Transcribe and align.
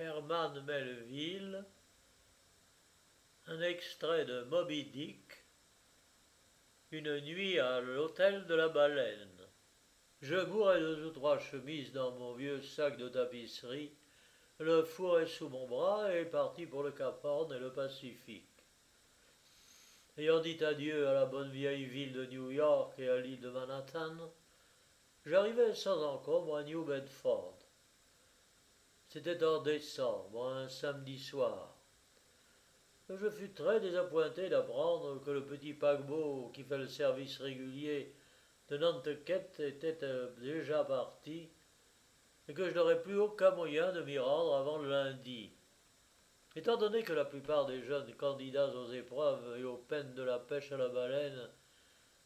Herman 0.00 0.64
Melville, 0.64 1.62
un 3.48 3.60
extrait 3.60 4.24
de 4.24 4.44
Moby 4.44 4.84
Dick, 4.84 5.44
une 6.90 7.20
nuit 7.20 7.58
à 7.58 7.82
l'hôtel 7.82 8.46
de 8.46 8.54
la 8.54 8.70
baleine. 8.70 9.46
Je 10.22 10.42
bourrais 10.46 10.80
deux 10.80 11.04
ou 11.04 11.10
trois 11.10 11.38
chemises 11.38 11.92
dans 11.92 12.12
mon 12.12 12.32
vieux 12.32 12.62
sac 12.62 12.96
de 12.96 13.10
tapisserie, 13.10 13.92
le 14.58 14.84
fourrai 14.84 15.26
sous 15.26 15.50
mon 15.50 15.68
bras 15.68 16.16
et 16.16 16.24
parti 16.24 16.64
pour 16.64 16.82
le 16.82 16.92
Cap 16.92 17.22
Horn 17.22 17.52
et 17.52 17.58
le 17.58 17.70
Pacifique. 17.70 18.64
Ayant 20.16 20.40
dit 20.40 20.64
adieu 20.64 21.08
à 21.08 21.12
la 21.12 21.26
bonne 21.26 21.50
vieille 21.50 21.84
ville 21.84 22.14
de 22.14 22.24
New 22.24 22.50
York 22.50 22.98
et 22.98 23.10
à 23.10 23.20
l'île 23.20 23.40
de 23.42 23.50
Manhattan, 23.50 24.32
j'arrivai 25.26 25.74
sans 25.74 26.02
encombre 26.02 26.56
à 26.56 26.62
New 26.62 26.86
Bedford. 26.86 27.59
C'était 29.12 29.42
en 29.42 29.60
décembre, 29.60 30.46
un 30.46 30.68
samedi 30.68 31.18
soir. 31.18 31.76
Je 33.08 33.28
fus 33.28 33.52
très 33.52 33.80
désappointé 33.80 34.48
d'apprendre 34.48 35.20
que 35.24 35.32
le 35.32 35.44
petit 35.44 35.74
paquebot 35.74 36.52
qui 36.54 36.62
fait 36.62 36.78
le 36.78 36.86
service 36.86 37.38
régulier 37.38 38.14
de 38.68 38.76
Nantucket 38.76 39.58
était 39.58 39.98
euh, 40.04 40.30
déjà 40.38 40.84
parti 40.84 41.50
et 42.46 42.54
que 42.54 42.70
je 42.70 42.74
n'aurais 42.76 43.02
plus 43.02 43.18
aucun 43.18 43.50
moyen 43.50 43.90
de 43.90 44.02
m'y 44.02 44.16
rendre 44.16 44.54
avant 44.54 44.78
le 44.78 44.88
lundi. 44.88 45.50
Étant 46.54 46.76
donné 46.76 47.02
que 47.02 47.12
la 47.12 47.24
plupart 47.24 47.66
des 47.66 47.82
jeunes 47.82 48.14
candidats 48.14 48.72
aux 48.72 48.92
épreuves 48.92 49.58
et 49.58 49.64
aux 49.64 49.78
peines 49.78 50.14
de 50.14 50.22
la 50.22 50.38
pêche 50.38 50.70
à 50.70 50.76
la 50.76 50.88
baleine 50.88 51.50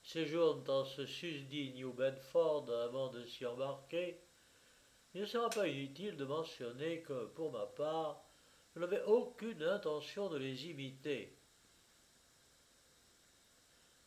séjournent 0.02 0.69
en 0.69 0.84
ce 0.84 1.06
susdit 1.06 1.72
New 1.77 1.94
Bedford 1.94 2.70
avant 2.70 3.08
de 3.08 3.24
s'y 3.24 3.46
embarquer, 3.46 4.20
il 5.14 5.20
ne 5.20 5.27
sera 5.27 5.48
pas 5.48 5.68
inutile 5.68 6.16
de 6.16 6.24
mentionner 6.24 7.02
que, 7.02 7.27
pour 7.27 7.52
ma 7.52 7.66
part, 7.66 8.22
je 8.74 8.80
n'avais 8.80 9.02
aucune 9.05 9.62
intention 9.62 10.28
de 10.28 10.36
les 10.36 10.66
imiter. 10.66 11.36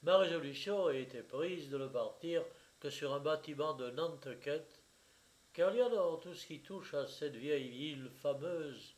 Ma 0.03 0.17
résolution 0.17 0.87
a 0.87 0.93
été 0.93 1.23
prise 1.23 1.69
de 1.69 1.77
ne 1.77 1.87
partir 1.87 2.43
que 2.79 2.89
sur 2.89 3.13
un 3.13 3.19
bâtiment 3.19 3.73
de 3.73 3.89
Nantucket, 3.91 4.67
car 5.53 5.73
il 5.73 5.79
y 5.79 5.81
a 5.81 5.89
dans 5.89 6.17
tout 6.17 6.33
ce 6.33 6.45
qui 6.45 6.61
touche 6.61 6.93
à 6.93 7.07
cette 7.07 7.35
vieille 7.35 7.91
île 7.91 8.09
fameuse 8.21 8.95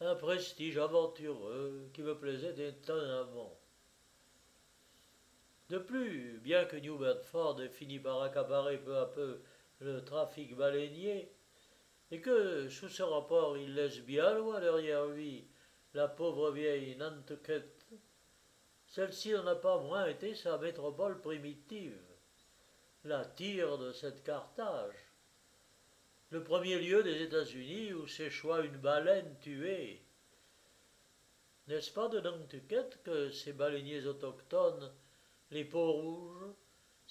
un 0.00 0.14
prestige 0.14 0.78
aventureux 0.78 1.90
qui 1.92 2.02
me 2.02 2.18
plaisait 2.18 2.68
étonnamment. 2.68 3.54
De 5.68 5.78
plus, 5.78 6.40
bien 6.40 6.64
que 6.64 6.76
New 6.76 6.98
Bedford 6.98 7.60
ait 7.62 7.68
fini 7.68 7.98
par 8.00 8.22
accaparer 8.22 8.78
peu 8.78 8.96
à 8.96 9.06
peu 9.06 9.40
le 9.80 10.04
trafic 10.04 10.56
baleinier, 10.56 11.32
et 12.10 12.20
que, 12.20 12.68
sous 12.68 12.88
ce 12.88 13.02
rapport, 13.02 13.56
il 13.56 13.74
laisse 13.74 14.00
bien 14.00 14.34
loin 14.34 14.60
derrière 14.60 15.06
lui 15.06 15.46
la 15.94 16.08
pauvre 16.08 16.50
vieille 16.50 16.96
Nantucket, 16.96 17.86
celle-ci 18.86 19.32
n'en 19.32 19.46
a 19.46 19.56
pas 19.56 19.78
moins 19.78 20.06
été 20.06 20.34
sa 20.34 20.58
métropole 20.58 21.20
primitive, 21.20 22.00
la 23.04 23.24
tire 23.24 23.78
de 23.78 23.92
cette 23.92 24.22
Carthage, 24.22 24.96
le 26.30 26.44
premier 26.44 26.78
lieu 26.78 27.02
des 27.02 27.22
États-Unis 27.22 27.92
où 27.92 28.06
s'échoua 28.06 28.60
une 28.60 28.76
baleine 28.76 29.36
tuée. 29.40 30.02
N'est-ce 31.66 31.92
pas 31.92 32.08
de 32.08 32.20
Nantucket 32.20 33.02
que 33.02 33.30
ces 33.30 33.52
baleiniers 33.52 34.06
autochtones, 34.06 34.92
les 35.50 35.64
peaux 35.64 35.92
rouges, 35.92 36.54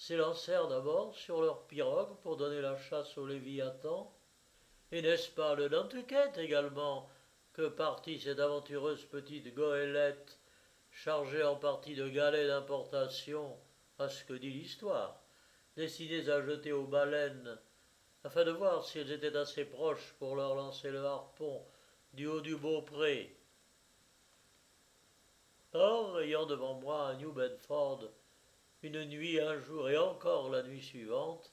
s'élancèrent 0.00 0.66
d'abord 0.66 1.14
sur 1.14 1.42
leurs 1.42 1.66
pirogues 1.66 2.16
pour 2.22 2.38
donner 2.38 2.62
la 2.62 2.78
chasse 2.78 3.18
aux 3.18 3.26
Léviathans 3.26 4.10
Et 4.92 5.02
n'est-ce 5.02 5.28
pas 5.28 5.54
de 5.56 5.68
Nantucket 5.68 6.38
également 6.38 7.06
que 7.52 7.68
partit 7.68 8.18
cette 8.18 8.40
aventureuse 8.40 9.04
petite 9.04 9.54
goélette 9.54 10.38
chargée 10.90 11.44
en 11.44 11.56
partie 11.56 11.94
de 11.94 12.08
galets 12.08 12.46
d'importation, 12.46 13.58
à 13.98 14.08
ce 14.08 14.24
que 14.24 14.32
dit 14.32 14.48
l'histoire, 14.48 15.20
destinés 15.76 16.30
à 16.30 16.40
jeter 16.40 16.72
aux 16.72 16.86
baleines, 16.86 17.58
afin 18.24 18.44
de 18.44 18.52
voir 18.52 18.86
si 18.86 19.00
elles 19.00 19.12
étaient 19.12 19.36
assez 19.36 19.66
proches 19.66 20.14
pour 20.18 20.34
leur 20.34 20.54
lancer 20.54 20.90
le 20.90 21.04
harpon 21.04 21.62
du 22.14 22.26
haut 22.26 22.40
du 22.40 22.56
Beaupré. 22.56 23.36
Or, 25.74 26.20
ayant 26.20 26.46
devant 26.46 26.80
moi 26.80 27.08
à 27.08 27.14
New 27.16 27.32
Bedford 27.32 28.10
une 28.82 29.04
nuit, 29.04 29.40
un 29.40 29.60
jour 29.60 29.90
et 29.90 29.98
encore 29.98 30.50
la 30.50 30.62
nuit 30.62 30.82
suivante, 30.82 31.52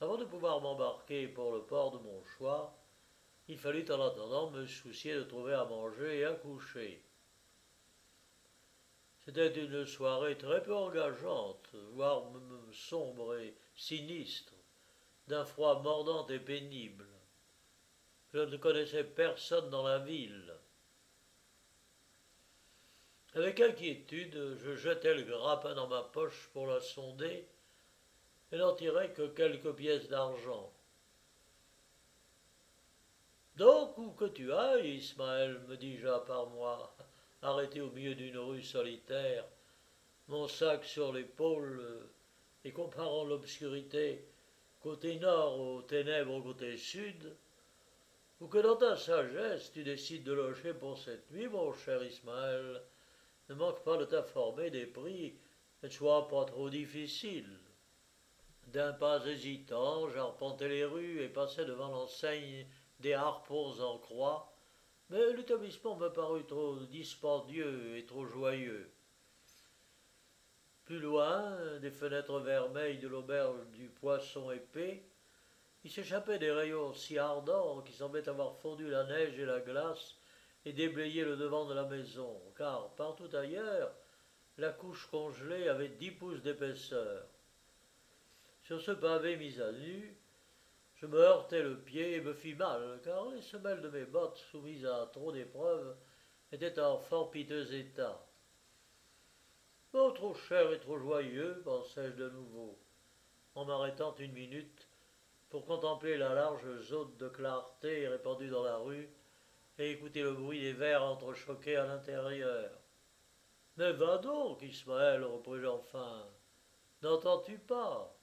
avant 0.00 0.16
de 0.16 0.24
pouvoir 0.24 0.60
m'embarquer 0.60 1.28
pour 1.28 1.52
le 1.52 1.62
port 1.62 1.90
de 1.90 1.98
mon 1.98 2.22
choix, 2.24 2.76
il 3.48 3.58
fallut 3.58 3.90
en 3.90 4.00
attendant 4.00 4.50
me 4.50 4.66
soucier 4.66 5.14
de 5.14 5.24
trouver 5.24 5.54
à 5.54 5.64
manger 5.64 6.20
et 6.20 6.24
à 6.24 6.32
coucher. 6.32 7.02
C'était 9.24 9.54
une 9.54 9.86
soirée 9.86 10.36
très 10.36 10.62
peu 10.62 10.74
engageante, 10.74 11.68
voire 11.92 12.24
sombre 12.72 13.36
et 13.36 13.54
sinistre, 13.76 14.54
d'un 15.28 15.44
froid 15.44 15.80
mordant 15.82 16.26
et 16.28 16.40
pénible. 16.40 17.06
Je 18.32 18.40
ne 18.40 18.56
connaissais 18.56 19.04
personne 19.04 19.70
dans 19.70 19.84
la 19.84 19.98
ville. 19.98 20.52
Avec 23.34 23.60
inquiétude, 23.60 24.56
je 24.58 24.76
jetai 24.76 25.14
le 25.14 25.22
grappin 25.22 25.74
dans 25.74 25.88
ma 25.88 26.02
poche 26.02 26.50
pour 26.52 26.66
la 26.66 26.80
sonder 26.80 27.46
et 28.52 28.58
n'en 28.58 28.74
tirai 28.74 29.10
que 29.12 29.26
quelques 29.28 29.72
pièces 29.74 30.08
d'argent. 30.08 30.70
Donc, 33.56 33.96
où 33.96 34.10
que 34.10 34.26
tu 34.26 34.52
ailles, 34.52 34.96
Ismaël, 34.96 35.58
me 35.68 35.76
dis-je 35.76 36.06
à 36.06 36.20
part 36.20 36.46
moi, 36.48 36.94
arrêté 37.40 37.80
au 37.80 37.90
milieu 37.90 38.14
d'une 38.14 38.38
rue 38.38 38.62
solitaire, 38.62 39.44
mon 40.28 40.46
sac 40.46 40.84
sur 40.84 41.12
l'épaule, 41.12 42.06
et 42.64 42.72
comparant 42.72 43.24
l'obscurité 43.24 44.26
côté 44.82 45.18
nord 45.18 45.58
aux 45.58 45.82
ténèbres 45.82 46.42
côté 46.42 46.76
sud, 46.76 47.34
ou 48.40 48.46
que 48.46 48.58
dans 48.58 48.76
ta 48.76 48.96
sagesse 48.96 49.72
tu 49.72 49.84
décides 49.84 50.24
de 50.24 50.32
loger 50.32 50.74
pour 50.74 50.98
cette 50.98 51.30
nuit, 51.30 51.48
mon 51.48 51.72
cher 51.72 52.02
Ismaël, 52.02 52.82
ne 53.52 53.58
manque 53.58 53.82
pas 53.84 53.98
de 53.98 54.06
t'informer 54.06 54.70
des 54.70 54.86
prix 54.86 55.34
ne 55.82 55.88
sois 55.88 56.28
pas 56.28 56.44
trop 56.44 56.70
difficile. 56.70 57.48
D'un 58.68 58.92
pas 58.92 59.24
hésitant, 59.26 60.08
j'arpentais 60.08 60.68
les 60.68 60.84
rues 60.84 61.20
et 61.20 61.28
passais 61.28 61.64
devant 61.64 61.88
l'enseigne 61.88 62.66
des 63.00 63.12
harpons 63.12 63.78
en 63.80 63.98
croix, 63.98 64.54
mais 65.10 65.32
l'établissement 65.34 65.96
me 65.96 66.08
parut 66.08 66.46
trop 66.46 66.76
dispendieux 66.76 67.96
et 67.96 68.06
trop 68.06 68.24
joyeux. 68.24 68.90
Plus 70.84 71.00
loin, 71.00 71.78
des 71.80 71.90
fenêtres 71.90 72.38
vermeilles 72.38 72.98
de 72.98 73.08
l'auberge 73.08 73.66
du 73.72 73.88
poisson 73.88 74.50
épais, 74.50 75.04
il 75.84 75.90
s'échappait 75.90 76.38
des 76.38 76.52
rayons 76.52 76.94
si 76.94 77.18
ardents 77.18 77.82
qui 77.82 77.92
semblaient 77.92 78.28
avoir 78.28 78.56
fondu 78.56 78.88
la 78.88 79.04
neige 79.04 79.38
et 79.38 79.44
la 79.44 79.60
glace 79.60 80.16
et 80.64 80.72
déblayer 80.72 81.24
le 81.24 81.36
devant 81.36 81.64
de 81.64 81.74
la 81.74 81.84
maison, 81.84 82.40
car 82.56 82.94
partout 82.94 83.28
ailleurs, 83.34 83.92
la 84.58 84.70
couche 84.70 85.06
congelée 85.06 85.68
avait 85.68 85.88
dix 85.88 86.10
pouces 86.10 86.42
d'épaisseur. 86.42 87.26
Sur 88.62 88.80
ce 88.80 88.92
pavé 88.92 89.36
mis 89.36 89.60
à 89.60 89.72
nu, 89.72 90.16
je 90.94 91.06
me 91.06 91.18
heurtai 91.18 91.62
le 91.62 91.78
pied 91.78 92.14
et 92.14 92.20
me 92.20 92.32
fis 92.32 92.54
mal, 92.54 93.00
car 93.02 93.28
les 93.30 93.42
semelles 93.42 93.80
de 93.80 93.88
mes 93.88 94.04
bottes, 94.04 94.36
soumises 94.50 94.86
à 94.86 95.10
trop 95.12 95.32
d'épreuves, 95.32 95.96
étaient 96.52 96.78
en 96.80 96.98
fort 96.98 97.30
piteux 97.30 97.74
état. 97.74 98.24
Oh, 99.94 100.10
trop 100.12 100.34
cher 100.34 100.72
et 100.72 100.78
trop 100.78 100.98
joyeux, 100.98 101.60
pensai-je 101.64 102.16
de 102.16 102.30
nouveau, 102.30 102.78
en 103.54 103.64
m'arrêtant 103.64 104.14
une 104.16 104.32
minute 104.32 104.88
pour 105.50 105.66
contempler 105.66 106.16
la 106.16 106.34
large 106.34 106.80
zone 106.80 107.14
de 107.18 107.28
clarté 107.28 108.08
répandue 108.08 108.48
dans 108.48 108.62
la 108.62 108.78
rue 108.78 109.10
et 109.82 109.90
écouter 109.90 110.22
le 110.22 110.32
bruit 110.32 110.60
des 110.60 110.72
verres 110.72 111.02
entrechoqués 111.02 111.76
à 111.76 111.86
l'intérieur. 111.86 112.70
Mais 113.76 113.92
va 113.92 114.18
donc, 114.18 114.62
Ismaël, 114.62 115.24
repris-je 115.24 115.66
enfin. 115.66 116.26
N'entends-tu 117.02 117.58
pas? 117.58 118.14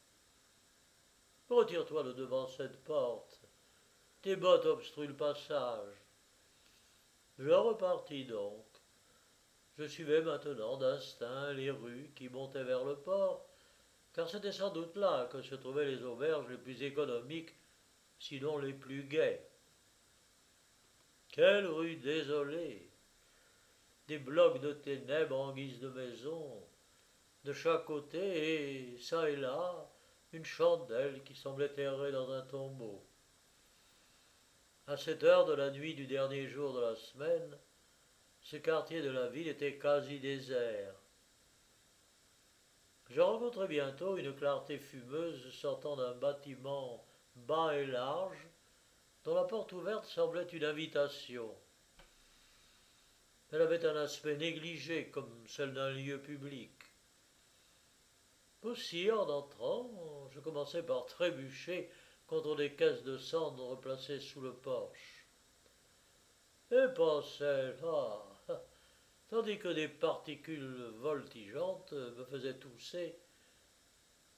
Retire-toi 1.50 2.04
de 2.04 2.14
devant 2.14 2.48
cette 2.48 2.84
porte. 2.84 3.42
Tes 4.22 4.36
bottes 4.36 4.66
obstruent 4.66 5.08
le 5.08 5.16
passage. 5.16 5.96
Je 7.38 7.50
repartis 7.50 8.26
donc. 8.26 8.66
Je 9.78 9.86
suivais 9.86 10.22
maintenant 10.22 10.78
d'instinct 10.78 11.54
les 11.54 11.72
rues 11.72 12.12
qui 12.16 12.30
montaient 12.30 12.64
vers 12.64 12.86
le 12.86 12.98
port, 12.98 13.48
car 14.14 14.30
c'était 14.30 14.52
sans 14.52 14.72
doute 14.72 14.96
là 14.96 15.28
que 15.32 15.42
se 15.42 15.56
trouvaient 15.56 15.86
les 15.86 16.04
auberges 16.04 16.50
les 16.50 16.58
plus 16.58 16.84
économiques, 16.84 17.56
sinon 18.20 18.58
les 18.58 18.74
plus 18.74 19.04
gaies. 19.04 19.49
Quelle 21.32 21.68
rue 21.68 21.96
désolée 21.98 22.90
Des 24.08 24.18
blocs 24.18 24.62
de 24.62 24.74
ténèbres 24.74 25.40
en 25.40 25.54
guise 25.54 25.80
de 25.80 25.90
maison, 25.90 26.64
de 27.44 27.54
chaque 27.54 27.86
côté, 27.86 28.94
et 28.94 28.98
çà 29.00 29.30
et 29.30 29.36
là, 29.36 29.90
une 30.34 30.46
chandelle 30.46 31.24
qui 31.24 31.36
semblait 31.36 31.74
errer 31.78 32.12
dans 32.12 32.32
un 32.32 32.42
tombeau. 32.42 33.06
À 34.88 34.98
cette 34.98 35.24
heure 35.24 35.46
de 35.46 35.54
la 35.54 35.70
nuit 35.70 35.94
du 35.94 36.08
dernier 36.08 36.48
jour 36.48 36.74
de 36.74 36.82
la 36.82 36.96
semaine, 36.96 37.58
ce 38.42 38.58
quartier 38.58 39.02
de 39.04 39.12
la 39.12 39.28
ville 39.28 39.48
était 39.48 39.78
quasi 39.78 40.20
désert. 40.20 40.96
Je 43.10 43.22
rencontrai 43.22 43.68
bientôt 43.68 44.18
une 44.18 44.36
clarté 44.36 44.80
fumeuse 44.80 45.54
sortant 45.54 45.96
d'un 45.96 46.16
bâtiment 46.16 47.06
bas 47.36 47.76
et 47.76 47.86
large, 47.86 48.49
la 49.34 49.44
porte 49.44 49.74
ouverte 49.74 50.06
semblait 50.06 50.48
une 50.48 50.64
invitation. 50.64 51.54
Elle 53.52 53.62
avait 53.62 53.86
un 53.86 53.96
aspect 53.96 54.38
négligé 54.38 55.10
comme 55.10 55.48
celle 55.48 55.74
d'un 55.74 55.92
lieu 55.92 56.22
public. 56.22 56.72
Aussi, 58.62 59.10
en 59.10 59.28
entrant, 59.30 60.30
je 60.32 60.40
commençai 60.40 60.84
par 60.84 61.06
trébucher 61.06 61.90
contre 62.28 62.56
des 62.56 62.76
caisses 62.76 63.04
de 63.04 63.18
cendres 63.18 63.80
placées 63.80 64.20
sous 64.20 64.42
le 64.42 64.54
porche. 64.54 65.26
Et 66.72 66.88
pensais 66.96 67.76
ah, 67.84 68.62
tandis 69.30 69.58
que 69.58 69.70
des 69.70 69.88
particules 69.88 70.92
voltigeantes 70.98 71.94
me 71.94 72.26
faisaient 72.26 72.60
tousser, 72.60 73.18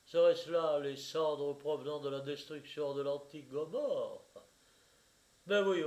serait-ce 0.05 0.49
là 0.49 0.79
les 0.79 0.95
cendres 0.95 1.57
provenant 1.57 1.99
de 1.99 2.09
la 2.09 2.21
destruction 2.21 2.93
de 2.93 3.01
l'antique 3.01 3.49
Gomorre? 3.49 4.30
Ben 5.47 5.67
oui, 5.67 5.83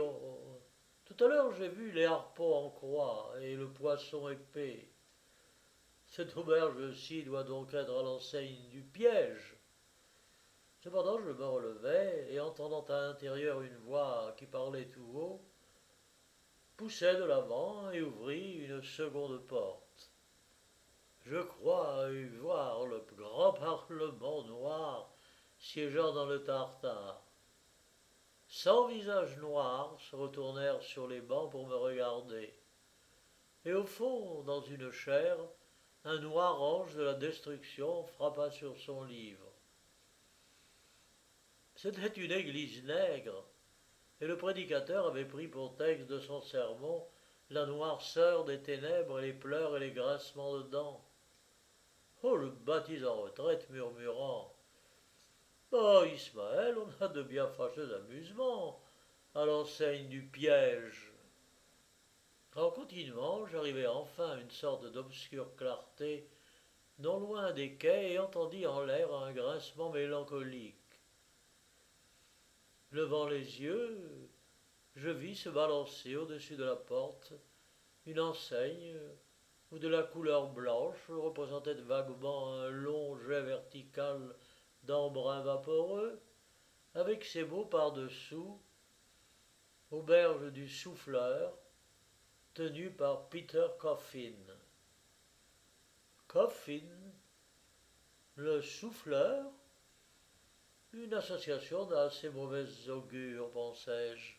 tout 1.05 1.25
à 1.25 1.29
l'heure 1.29 1.53
j'ai 1.55 1.69
vu 1.69 1.93
les 1.93 2.07
harpons 2.07 2.67
en 2.67 2.71
croix 2.71 3.33
et 3.41 3.55
le 3.55 3.69
poisson 3.69 4.29
épais. 4.29 4.89
Cette 6.07 6.37
auberge-ci 6.37 7.23
doit 7.25 7.45
donc 7.45 7.73
être 7.75 7.99
à 7.99 8.03
l'enseigne 8.03 8.69
du 8.71 8.83
piège. 8.83 9.57
Cependant, 10.81 11.19
je 11.19 11.31
me 11.31 11.47
relevai 11.47 12.29
et 12.31 12.41
entendant 12.41 12.85
à 12.85 13.01
l'intérieur 13.01 13.63
une 13.63 13.77
voix 13.79 14.35
qui 14.37 14.47
parlait 14.47 14.91
tout 14.91 15.11
haut, 15.15 15.41
poussai 16.77 17.15
de 17.17 17.25
l'avant 17.25 17.91
et 17.91 18.03
ouvrit 18.03 18.67
une 18.67 18.83
seconde 18.83 19.47
porte. 19.47 20.13
Je 21.25 21.41
crois 21.41 22.11
y 22.11 22.27
voir 22.37 22.85
le 22.87 23.01
grand 23.17 23.55
parlement 23.55 24.43
noir 24.43 25.11
siégeant 25.59 26.13
dans 26.13 26.27
le 26.27 26.45
tartare. 26.45 27.24
Cent 28.57 28.87
visages 28.87 29.37
noirs 29.39 29.99
se 29.99 30.15
retournèrent 30.15 30.81
sur 30.81 31.09
les 31.09 31.21
bancs 31.21 31.51
pour 31.51 31.67
me 31.67 31.75
regarder. 31.75 32.55
Et 33.65 33.73
au 33.73 33.85
fond, 33.85 34.43
dans 34.43 34.63
une 34.63 34.93
chaire, 34.93 35.39
un 36.05 36.21
noir 36.21 36.63
ange 36.63 36.95
de 36.95 37.03
la 37.03 37.15
destruction 37.15 38.05
frappa 38.05 38.53
sur 38.53 38.79
son 38.79 39.03
livre. 39.03 39.53
C'était 41.75 42.07
une 42.07 42.31
église 42.31 42.85
nègre, 42.85 43.45
et 44.21 44.29
le 44.29 44.39
prédicateur 44.39 45.09
avait 45.09 45.27
pris 45.27 45.49
pour 45.49 45.75
texte 45.75 46.07
de 46.07 46.21
son 46.21 46.41
sermon 46.41 47.05
la 47.51 47.67
noirceur 47.67 48.45
des 48.45 48.63
ténèbres 48.63 49.19
et 49.19 49.27
les 49.27 49.33
pleurs 49.33 49.77
et 49.77 49.81
les 49.81 49.91
grincements 49.91 50.59
de 50.59 50.63
dents. 50.63 51.05
Oh, 52.23 52.37
le 52.37 52.51
baptise 52.51 53.05
en 53.05 53.17
retraite 53.17 53.69
murmurant 53.71 54.54
Oh, 55.77 56.05
Ismaël, 56.07 56.77
on 56.79 57.05
a 57.05 57.09
de 57.09 57.25
bien 57.25 57.49
fâcheux 57.49 57.97
amusements 57.97 58.81
à 59.35 59.45
l'enseigne 59.45 60.09
du 60.09 60.23
piège. 60.23 61.11
En 62.55 62.71
continuant, 62.71 63.45
j'arrivai 63.49 63.89
enfin 63.89 64.31
à 64.31 64.41
une 64.41 64.53
sorte 64.53 64.87
d'obscure 64.93 65.57
clarté, 65.57 66.29
non 67.01 67.19
loin 67.19 67.53
des 67.53 67.75
quais, 67.75 68.13
et 68.13 68.19
entendis 68.21 68.69
en 68.69 68.85
l'air 68.85 69.13
un 69.13 69.33
grincement 69.33 69.91
mélancolique. 69.91 70.77
Levant 72.93 73.27
les 73.27 73.61
yeux, 73.61 74.31
je 74.95 75.11
vis 75.11 75.35
se 75.35 75.49
balancer 75.49 76.15
au-dessus 76.15 76.55
de 76.55 76.63
la 76.63 76.77
porte 76.77 77.33
une 78.07 78.21
enseigne 78.21 78.97
où 79.73 79.81
de 79.81 79.89
la 79.89 80.05
couleur 80.05 80.53
blanche 80.53 81.09
représentait 81.09 81.75
vaguement 81.75 82.55
un 82.61 82.69
long 82.69 83.19
jet 83.27 83.43
vertical 83.43 84.37
d'embrun 84.87 85.43
vaporeux, 85.43 86.21
avec 86.95 87.25
ces 87.25 87.45
mots 87.45 87.65
par-dessous 87.65 88.61
Auberge 89.91 90.51
du 90.53 90.69
souffleur, 90.69 91.57
tenu 92.55 92.91
par 92.91 93.29
Peter 93.29 93.67
Coffin. 93.79 94.35
Coffin, 96.27 96.83
le 98.37 98.61
souffleur 98.61 99.53
Une 100.93 101.15
association 101.15 101.87
d'assez 101.87 102.31
mauvais 102.31 102.89
augure, 102.89 103.51
pensai-je. 103.51 104.35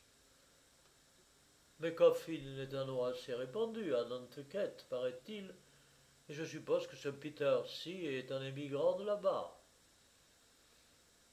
Mais 1.79 1.93
Coffin 1.93 2.57
est 2.57 2.73
un 2.73 2.85
nom 2.85 3.03
assez 3.03 3.33
répandu 3.33 3.95
à 3.95 4.05
Nantucket, 4.05 4.85
paraît-il, 4.89 5.53
et 6.27 6.33
je 6.33 6.43
suppose 6.43 6.87
que 6.87 6.95
ce 6.95 7.09
Peter-ci 7.09 8.05
est 8.05 8.31
un 8.31 8.41
émigrant 8.41 8.97
de 8.97 9.05
là-bas. 9.05 9.54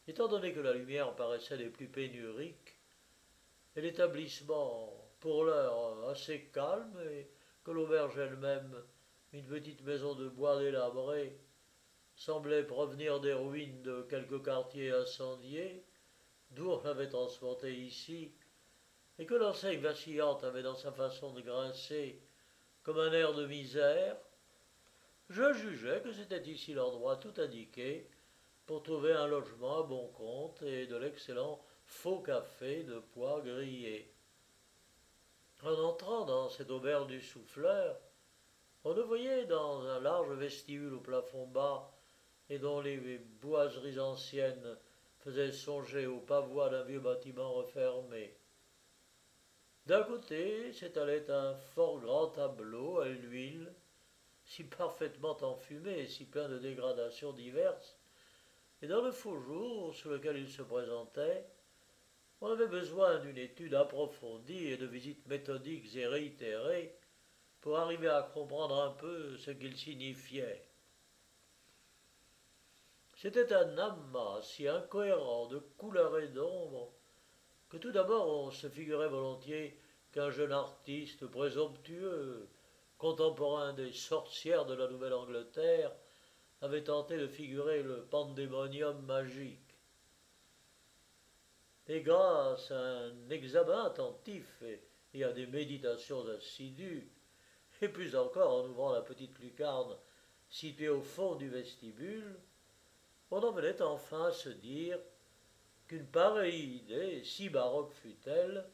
Étant 0.09 0.29
donné 0.29 0.53
que 0.53 0.61
la 0.61 0.73
lumière 0.73 1.15
paraissait 1.15 1.59
des 1.59 1.69
plus 1.69 1.89
pénuriques, 1.89 2.77
et 3.77 3.81
l'établissement 3.81 4.93
pour 5.21 5.45
l'heure 5.45 6.09
assez 6.09 6.51
calme 6.53 7.01
et 7.11 7.29
que 7.65 7.71
l'auberge 7.71 8.19
elle-même, 8.19 8.83
une 9.33 9.47
petite 9.47 9.83
maison 9.83 10.15
de 10.15 10.29
bois 10.29 10.59
délabrée, 10.59 11.39
semblait 12.17 12.65
provenir 12.65 13.21
des 13.21 13.33
ruines 13.33 13.83
de 13.83 14.03
quelques 14.03 14.45
quartiers 14.45 14.91
incendiés, 14.91 15.85
d'où 16.51 16.71
on 16.71 16.85
avait 16.85 17.09
transporté 17.09 17.75
ici, 17.75 18.33
et 19.19 19.27
que 19.27 19.35
l'enseigne 19.35 19.81
vacillante 19.81 20.45
avait 20.45 20.63
dans 20.63 20.75
sa 20.75 20.93
façon 20.93 21.33
de 21.33 21.41
grincer 21.41 22.21
comme 22.83 22.99
un 22.99 23.13
air 23.13 23.33
de 23.33 23.47
misère, 23.47 24.17
je 25.29 25.53
jugeais 25.55 26.03
que 26.03 26.13
c'était 26.13 26.43
ici 26.43 26.75
l'endroit 26.75 27.17
tout 27.17 27.33
indiqué 27.39 28.09
pour 28.67 28.82
trouver 28.82 29.12
un 29.12 29.26
logement 29.26 29.81
à 29.81 29.82
bon 29.82 30.09
compte 30.09 30.62
et 30.62 30.87
de 30.87 30.97
l'excellent 30.97 31.61
faux 31.85 32.20
café 32.20 32.85
de 32.85 32.99
pois 33.12 33.41
grillés. 33.41 34.12
En 35.62 35.75
entrant 35.75 36.25
dans 36.25 36.49
cette 36.49 36.70
auberge 36.70 37.06
du 37.06 37.20
souffleur, 37.20 37.97
on 38.85 38.94
le 38.94 39.03
voyait 39.03 39.47
dans 39.47 39.82
un 39.82 40.00
large 40.00 40.32
vestibule 40.32 40.94
au 40.94 41.00
plafond 41.00 41.47
bas 41.47 41.93
et 42.49 42.59
dont 42.59 42.81
les 42.81 43.19
boiseries 43.41 44.00
anciennes 44.00 44.76
faisaient 45.19 45.53
songer 45.53 46.06
au 46.06 46.19
pavois 46.19 46.69
d'un 46.69 46.82
vieux 46.82 46.99
bâtiment 46.99 47.53
refermé. 47.53 48.37
D'un 49.87 50.03
côté 50.03 50.72
s'étalait 50.72 51.31
un 51.31 51.55
fort 51.55 52.01
grand 52.01 52.29
tableau 52.29 53.01
à 53.01 53.08
l'huile, 53.08 53.72
si 54.44 54.65
parfaitement 54.65 55.37
enfumé 55.43 56.01
et 56.01 56.06
si 56.08 56.25
plein 56.25 56.48
de 56.48 56.58
dégradations 56.58 57.32
diverses, 57.32 57.96
et 58.82 58.89
dans 58.89 59.01
le 59.01 59.12
faux 59.12 59.39
jour 59.39 59.94
sous 59.94 60.10
lequel 60.10 60.36
il 60.36 60.48
se 60.48 60.62
présentait, 60.62 61.46
on 62.41 62.51
avait 62.51 62.67
besoin 62.67 63.20
d'une 63.20 63.39
étude 63.39 63.74
approfondie 63.74 64.67
et 64.67 64.77
de 64.77 64.86
visites 64.86 65.27
méthodiques 65.29 65.94
et 65.94 66.06
réitérées 66.08 66.93
pour 67.60 67.79
arriver 67.79 68.08
à 68.08 68.29
comprendre 68.34 68.82
un 68.82 68.91
peu 68.91 69.36
ce 69.39 69.53
qu'il 69.53 69.77
signifiait. 69.77 70.67
C'était 73.17 73.53
un 73.53 73.79
amas 73.79 74.43
si 74.43 74.67
incohérent 74.67 75.46
de 75.46 75.60
couleurs 75.79 76.19
et 76.19 76.27
d'ombres 76.27 76.93
que 77.69 77.77
tout 77.77 77.93
d'abord 77.93 78.29
on 78.29 78.51
se 78.51 78.69
figurait 78.69 79.08
volontiers 79.08 79.79
qu'un 80.10 80.31
jeune 80.31 80.51
artiste 80.51 81.27
présomptueux, 81.29 82.48
contemporain 82.98 83.72
des 83.74 83.93
sorcières 83.93 84.67
de 84.67 84.74
la 84.74 84.89
Nouvelle-Angleterre, 84.89 85.93
avait 86.63 86.85
tenté 86.85 87.19
de 87.19 87.27
figurer 87.27 87.83
le 87.83 88.05
pandémonium 88.05 89.05
magique 89.05 89.59
et 91.89 92.01
grâce 92.01 92.71
à 92.71 92.81
un 92.81 93.31
examen 93.31 93.85
attentif 93.85 94.63
et, 95.13 95.25
à 95.25 95.33
des 95.33 95.47
méditations 95.47 96.27
assidues, 96.29 97.11
et 97.81 97.89
plus 97.89 98.15
encore 98.17 98.63
en 98.63 98.69
ouvrant 98.69 98.93
la 98.93 99.03
petite 99.03 99.39
lucarne 99.41 99.97
située 100.49 100.89
au 100.89 101.03
fond 101.03 101.35
du 101.35 101.49
vestibule, 101.49 102.39
on 103.31 103.43
en 103.43 103.51
venait 103.51 103.83
enfin 103.83 104.27
à 104.27 104.33
se 104.33 104.51
dire 104.51 104.99
qu'une 105.89 106.07
pareille 106.07 106.77
idée, 106.77 107.25
si 107.25 107.49
baroque 107.51 107.93
fût-elle, 107.93 108.65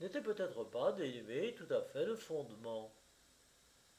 n'était 0.00 0.20
peut-être 0.20 0.64
pas 0.64 0.92
dénuée 0.92 1.54
tout 1.54 1.72
à 1.72 1.80
fait 1.82 2.04
de 2.04 2.14
fondement. 2.14 2.92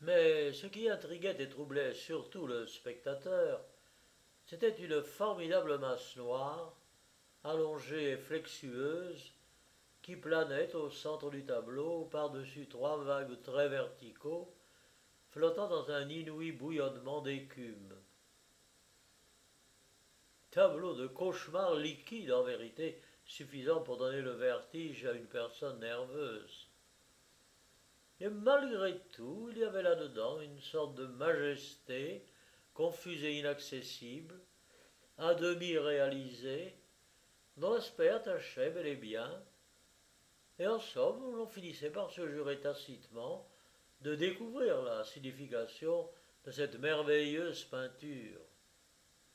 Mais 0.02 0.54
ce 0.54 0.68
qui 0.68 0.90
intriguait 0.90 1.42
et 1.42 1.50
troublait 1.50 1.94
surtout 1.94 2.46
le 2.46 2.68
spectateur, 2.68 3.62
c'était 4.46 4.76
une 4.78 5.02
formidable 5.02 5.78
masse 5.80 6.16
noire 6.16 6.74
allongée 7.44 8.12
et 8.12 8.18
flexueuse, 8.18 9.34
qui 10.02 10.16
planait 10.16 10.74
au 10.76 10.90
centre 10.90 11.30
du 11.30 11.44
tableau 11.44 12.06
par-dessus 12.06 12.68
trois 12.68 12.98
vagues 12.98 13.42
très 13.42 13.68
verticaux, 13.68 14.54
flottant 15.32 15.68
dans 15.68 15.92
un 15.92 16.08
inouï 16.08 16.52
bouillonnement 16.52 17.22
d'écume. 17.22 17.94
Tableau 20.52 20.94
de 20.94 21.08
cauchemar 21.08 21.76
liquide 21.76 22.32
en 22.32 22.44
vérité, 22.44 23.02
suffisant 23.26 23.82
pour 23.82 23.98
donner 23.98 24.22
le 24.22 24.32
vertige 24.32 25.06
à 25.06 25.12
une 25.12 25.28
personne 25.28 25.80
nerveuse. 25.80 26.67
Et 28.20 28.30
malgré 28.30 29.00
tout, 29.12 29.50
il 29.52 29.60
y 29.60 29.64
avait 29.64 29.84
là-dedans 29.84 30.42
une 30.42 30.60
sorte 30.60 30.96
de 30.96 31.06
majesté, 31.06 32.26
confuse 32.74 33.24
et 33.24 33.38
inaccessible, 33.40 34.40
à 35.18 35.34
demi 35.36 35.78
réalisée, 35.78 36.74
dont 37.58 37.74
l'aspect 37.74 38.10
attachait 38.10 38.72
bel 38.72 38.88
et 38.88 38.96
bien, 38.96 39.32
et 40.60 40.68
en 40.68 40.80
somme, 40.80 41.36
l'on 41.36 41.48
finissait 41.48 41.92
par 41.92 42.10
se 42.10 42.28
jurer 42.28 42.60
tacitement 42.60 43.48
de 44.02 44.16
découvrir 44.16 44.82
la 44.82 45.04
signification 45.04 46.10
de 46.46 46.52
cette 46.52 46.80
merveilleuse 46.80 47.64
peinture. 47.66 48.42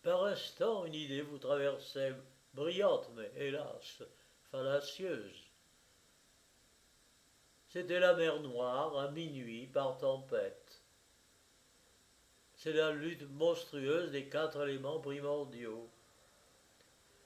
Par 0.03 0.25
instant, 0.25 0.85
une 0.85 0.95
idée 0.95 1.23
vous 1.23 1.39
traversait, 1.39 2.15
brillante, 2.55 3.09
mais 3.15 3.31
hélas, 3.37 4.03
fallacieuse. 4.51 5.52
C'était 7.73 8.01
la 8.01 8.13
mer 8.13 8.39
Noire, 8.41 8.99
à 8.99 9.11
minuit, 9.13 9.67
par 9.67 9.97
tempête. 9.97 10.83
C'est 12.55 12.75
la 12.75 12.91
lutte 12.91 13.27
monstrueuse 13.31 14.11
des 14.11 14.29
quatre 14.29 14.69
éléments 14.69 15.01
primordiaux. 15.01 15.89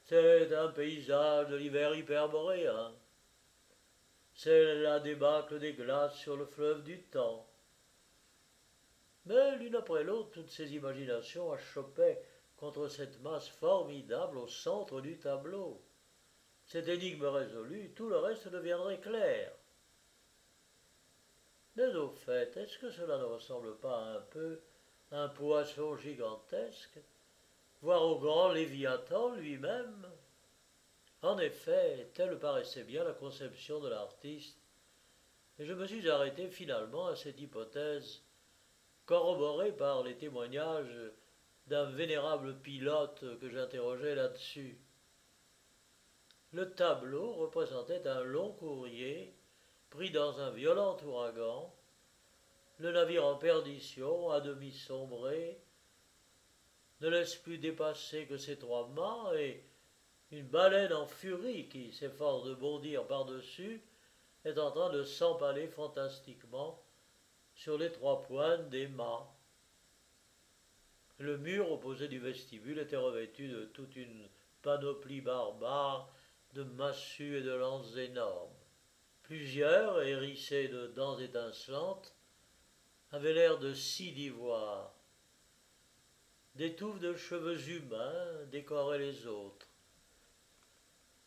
C'est 0.04 0.54
un 0.54 0.68
paysage 0.68 1.48
de 1.48 1.56
l'hiver 1.56 1.96
hyperboréen. 1.96 2.94
C'est 4.36 4.76
la 4.76 5.00
débâcle 5.00 5.58
des 5.58 5.72
glaces 5.72 6.14
sur 6.14 6.36
le 6.36 6.46
fleuve 6.46 6.84
du 6.84 7.02
temps. 7.02 7.44
Mais 9.24 9.56
l'une 9.56 9.74
après 9.74 10.04
l'autre, 10.04 10.30
toutes 10.30 10.52
ces 10.52 10.76
imaginations 10.76 11.50
achopaient 11.50 12.22
contre 12.56 12.86
cette 12.86 13.20
masse 13.20 13.48
formidable 13.48 14.38
au 14.38 14.46
centre 14.46 15.00
du 15.00 15.18
tableau. 15.18 15.82
Cette 16.66 16.86
énigme 16.86 17.24
résolue, 17.24 17.90
tout 17.96 18.08
le 18.08 18.18
reste 18.18 18.46
deviendrait 18.46 19.00
clair. 19.00 19.55
Mais 21.76 21.94
au 21.94 22.08
fait, 22.08 22.56
est-ce 22.56 22.78
que 22.78 22.90
cela 22.90 23.18
ne 23.18 23.24
ressemble 23.24 23.76
pas 23.76 23.98
un 23.98 24.20
peu 24.20 24.60
à 25.10 25.24
un 25.24 25.28
poisson 25.28 25.94
gigantesque, 25.96 26.98
voire 27.82 28.02
au 28.02 28.18
grand 28.18 28.52
Léviathan 28.52 29.34
lui-même? 29.34 30.06
En 31.22 31.38
effet, 31.38 32.10
telle 32.14 32.38
paraissait 32.38 32.84
bien 32.84 33.04
la 33.04 33.12
conception 33.12 33.80
de 33.80 33.88
l'artiste, 33.88 34.58
et 35.58 35.66
je 35.66 35.72
me 35.74 35.86
suis 35.86 36.08
arrêté 36.08 36.48
finalement 36.48 37.08
à 37.08 37.16
cette 37.16 37.40
hypothèse, 37.40 38.22
corroborée 39.04 39.72
par 39.72 40.02
les 40.02 40.16
témoignages 40.16 40.98
d'un 41.66 41.90
vénérable 41.90 42.56
pilote 42.60 43.24
que 43.38 43.50
j'interrogeais 43.50 44.14
là-dessus. 44.14 44.78
Le 46.52 46.70
tableau 46.72 47.34
représentait 47.34 48.06
un 48.06 48.22
long 48.22 48.52
courrier 48.52 49.35
pris 49.96 50.10
dans 50.10 50.38
un 50.40 50.50
violent 50.50 50.94
ouragan, 51.06 51.74
le 52.80 52.92
navire 52.92 53.24
en 53.24 53.36
perdition, 53.36 54.30
à 54.30 54.42
demi 54.42 54.70
sombré, 54.70 55.58
ne 57.00 57.08
laisse 57.08 57.36
plus 57.36 57.56
dépasser 57.56 58.26
que 58.26 58.36
ses 58.36 58.58
trois 58.58 58.88
mâts 58.88 59.32
et 59.38 59.64
une 60.32 60.46
baleine 60.46 60.92
en 60.92 61.06
furie 61.06 61.70
qui 61.70 61.94
s'efforce 61.94 62.44
de 62.44 62.54
bondir 62.54 63.06
par-dessus 63.06 63.82
est 64.44 64.58
en 64.58 64.70
train 64.70 64.90
de 64.90 65.02
s'empaler 65.02 65.66
fantastiquement 65.66 66.84
sur 67.54 67.78
les 67.78 67.90
trois 67.90 68.22
pointes 68.22 68.68
des 68.68 68.88
mâts. 68.88 69.26
Le 71.16 71.38
mur 71.38 71.72
opposé 71.72 72.08
du 72.08 72.18
vestibule 72.18 72.80
était 72.80 72.96
revêtu 72.96 73.48
de 73.48 73.64
toute 73.64 73.96
une 73.96 74.28
panoplie 74.60 75.22
barbare 75.22 76.12
de 76.52 76.64
massues 76.64 77.38
et 77.38 77.42
de 77.42 77.54
lances 77.54 77.96
énormes. 77.96 78.55
Plusieurs, 79.26 80.02
hérissés 80.02 80.68
de 80.68 80.86
dents 80.86 81.18
étincelantes, 81.18 82.14
avaient 83.10 83.32
l'air 83.32 83.58
de 83.58 83.74
scie 83.74 84.12
d'ivoire. 84.12 84.94
Des 86.54 86.76
touffes 86.76 87.00
de 87.00 87.12
cheveux 87.16 87.68
humains 87.68 88.44
décoraient 88.52 89.00
les 89.00 89.26
autres. 89.26 89.66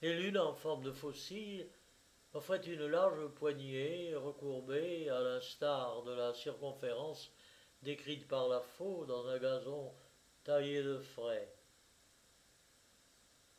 Et 0.01 0.13
l'une, 0.13 0.37
en 0.37 0.53
forme 0.53 0.83
de 0.83 0.93
fossile, 0.93 1.69
offrait 2.33 2.65
une 2.65 2.87
large 2.87 3.27
poignée 3.35 4.15
recourbée 4.15 5.09
à 5.09 5.19
l'instar 5.19 6.01
de 6.03 6.13
la 6.13 6.33
circonférence 6.33 7.33
décrite 7.81 8.29
par 8.29 8.47
la 8.47 8.61
faux 8.61 9.03
dans 9.07 9.27
un 9.27 9.39
gazon 9.39 9.93
taillé 10.45 10.81
de 10.83 10.99
frais. 10.99 11.53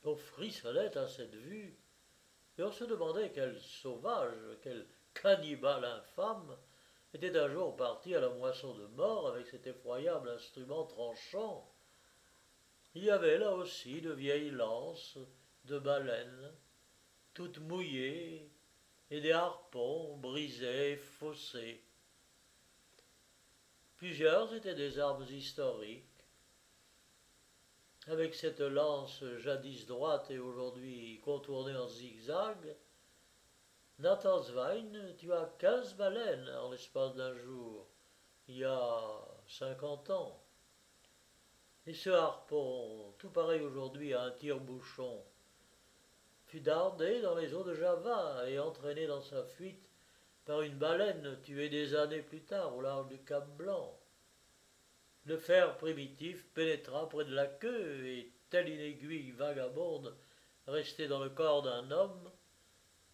On 0.05 0.17
frissonnait 0.17 0.97
à 0.97 1.07
cette 1.07 1.35
vue, 1.35 1.77
et 2.61 2.63
on 2.63 2.73
se 2.73 2.85
demandait 2.85 3.33
quel 3.35 3.59
sauvage, 3.59 4.37
quel 4.63 4.87
cannibale 5.15 5.83
infâme 5.83 6.59
était 7.15 7.35
un 7.39 7.49
jour 7.49 7.75
parti 7.75 8.15
à 8.15 8.21
la 8.21 8.29
moisson 8.29 8.75
de 8.75 8.87
mort 8.89 9.29
avec 9.29 9.47
cet 9.47 9.67
effroyable 9.67 10.29
instrument 10.29 10.85
tranchant. 10.85 11.73
Il 12.95 13.05
y 13.05 13.11
avait 13.11 13.39
là 13.39 13.55
aussi 13.55 14.03
de 14.03 14.13
vieilles 14.13 14.51
lances 14.51 15.17
de 15.65 15.79
baleines, 15.79 16.53
toutes 17.33 17.61
mouillées, 17.61 18.51
et 19.11 19.23
des 19.23 19.33
harpons 19.33 20.19
brisés, 20.19 20.99
faussés. 20.99 21.83
Plusieurs 23.97 24.55
étaient 24.55 24.75
des 24.75 24.99
armes 24.99 25.25
historiques. 25.31 26.10
Avec 28.11 28.35
cette 28.35 28.59
lance 28.59 29.23
jadis 29.39 29.87
droite 29.87 30.33
et 30.33 30.41
aujourd'hui 30.41 31.21
contournée 31.25 31.77
en 31.77 31.87
zigzag, 31.87 32.75
Nathan 34.01 34.43
Zwein 34.43 35.15
tua 35.17 35.55
quinze 35.61 35.95
baleines 35.95 36.51
en 36.61 36.73
l'espace 36.73 37.15
d'un 37.15 37.37
jour, 37.37 37.87
il 38.49 38.57
y 38.57 38.65
a 38.65 39.01
cinquante 39.47 40.11
ans. 40.11 40.43
Et 41.87 41.95
ce 41.95 42.11
harpon, 42.11 43.15
tout 43.19 43.31
pareil 43.31 43.61
aujourd'hui 43.61 44.13
à 44.13 44.23
un 44.23 44.33
tire-bouchon, 44.33 45.23
fut 46.47 46.61
dardé 46.61 47.23
dans 47.23 47.37
les 47.37 47.55
eaux 47.55 47.63
de 47.63 47.75
Java 47.75 48.43
et 48.51 48.59
entraîné 48.59 49.07
dans 49.07 49.23
sa 49.23 49.45
fuite 49.45 49.89
par 50.47 50.63
une 50.63 50.77
baleine 50.77 51.39
tuée 51.43 51.69
des 51.69 51.95
années 51.95 52.23
plus 52.23 52.43
tard 52.43 52.75
au 52.75 52.81
large 52.81 53.07
du 53.07 53.23
Cap 53.23 53.49
Blanc. 53.57 54.00
Le 55.27 55.37
fer 55.37 55.77
primitif 55.77 56.47
pénétra 56.55 57.09
près 57.09 57.25
de 57.25 57.35
la 57.35 57.47
queue 57.47 58.07
et, 58.07 58.33
telle 58.49 58.69
une 58.69 58.81
aiguille 58.81 59.31
vagabonde 59.33 60.17
restée 60.67 61.09
dans 61.09 61.23
le 61.23 61.31
corps 61.31 61.63
d'un 61.63 61.91
homme, 61.91 62.31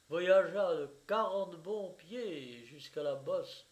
voyagea 0.09 0.77
de 0.77 0.89
quarante 1.09 1.57
bons 1.57 1.93
pieds 1.95 2.65
jusqu'à 2.67 3.03
la 3.03 3.17
bosse 3.17 3.67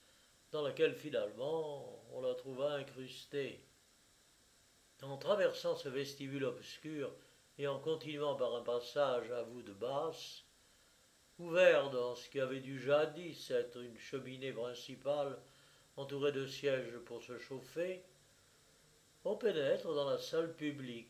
dans 0.50 0.62
laquelle 0.62 0.94
finalement 0.94 2.04
on 2.12 2.20
la 2.20 2.34
trouva 2.34 2.72
incrustée. 2.74 3.60
En 5.02 5.16
traversant 5.16 5.76
ce 5.76 5.88
vestibule 5.88 6.44
obscur 6.44 7.12
et 7.58 7.68
en 7.68 7.78
continuant 7.78 8.34
par 8.34 8.54
un 8.56 8.62
passage 8.62 9.30
à 9.30 9.42
voûte 9.42 9.70
basse, 9.78 10.44
ouvert 11.38 11.90
dans 11.90 12.14
ce 12.14 12.28
qui 12.28 12.40
avait 12.40 12.60
dû 12.60 12.80
jadis 12.80 13.50
être 13.50 13.80
une 13.80 13.98
cheminée 13.98 14.52
principale 14.52 15.38
entourée 15.96 16.32
de 16.32 16.46
sièges 16.46 16.98
pour 17.04 17.22
se 17.22 17.38
chauffer, 17.38 18.02
on 19.24 19.36
pénètre 19.36 19.92
dans 19.94 20.08
la 20.08 20.18
salle 20.18 20.54
publique. 20.54 21.08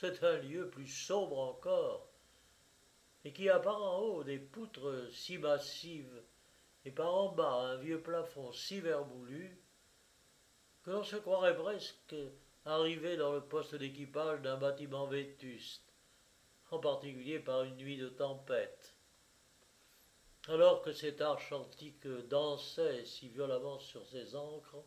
C'est 0.00 0.22
un 0.22 0.38
lieu 0.38 0.68
plus 0.70 0.88
sombre 0.88 1.38
encore, 1.38 2.08
et 3.24 3.32
qui 3.32 3.48
a 3.48 3.58
par 3.58 3.82
en 3.82 3.98
haut 3.98 4.24
des 4.24 4.38
poutres 4.38 5.08
si 5.12 5.38
massives 5.38 6.22
et 6.84 6.90
par 6.90 7.14
en 7.14 7.32
bas 7.32 7.52
un 7.52 7.76
vieux 7.76 8.00
plafond 8.00 8.52
si 8.52 8.80
vermoulu 8.80 9.56
que 10.82 10.90
l'on 10.90 11.04
se 11.04 11.16
croirait 11.16 11.56
presque 11.56 12.16
arrivé 12.64 13.16
dans 13.16 13.32
le 13.32 13.40
poste 13.40 13.74
d'équipage 13.76 14.40
d'un 14.42 14.56
bâtiment 14.56 15.06
vétuste 15.06 15.92
en 16.70 16.78
particulier 16.78 17.38
par 17.38 17.62
une 17.64 17.76
nuit 17.76 17.98
de 17.98 18.08
tempête. 18.08 18.94
Alors 20.48 20.82
que 20.82 20.92
cette 20.92 21.20
arche 21.20 21.52
antique 21.52 22.06
dansait 22.28 23.04
si 23.04 23.28
violemment 23.28 23.78
sur 23.78 24.04
ses 24.06 24.34
ancres, 24.34 24.82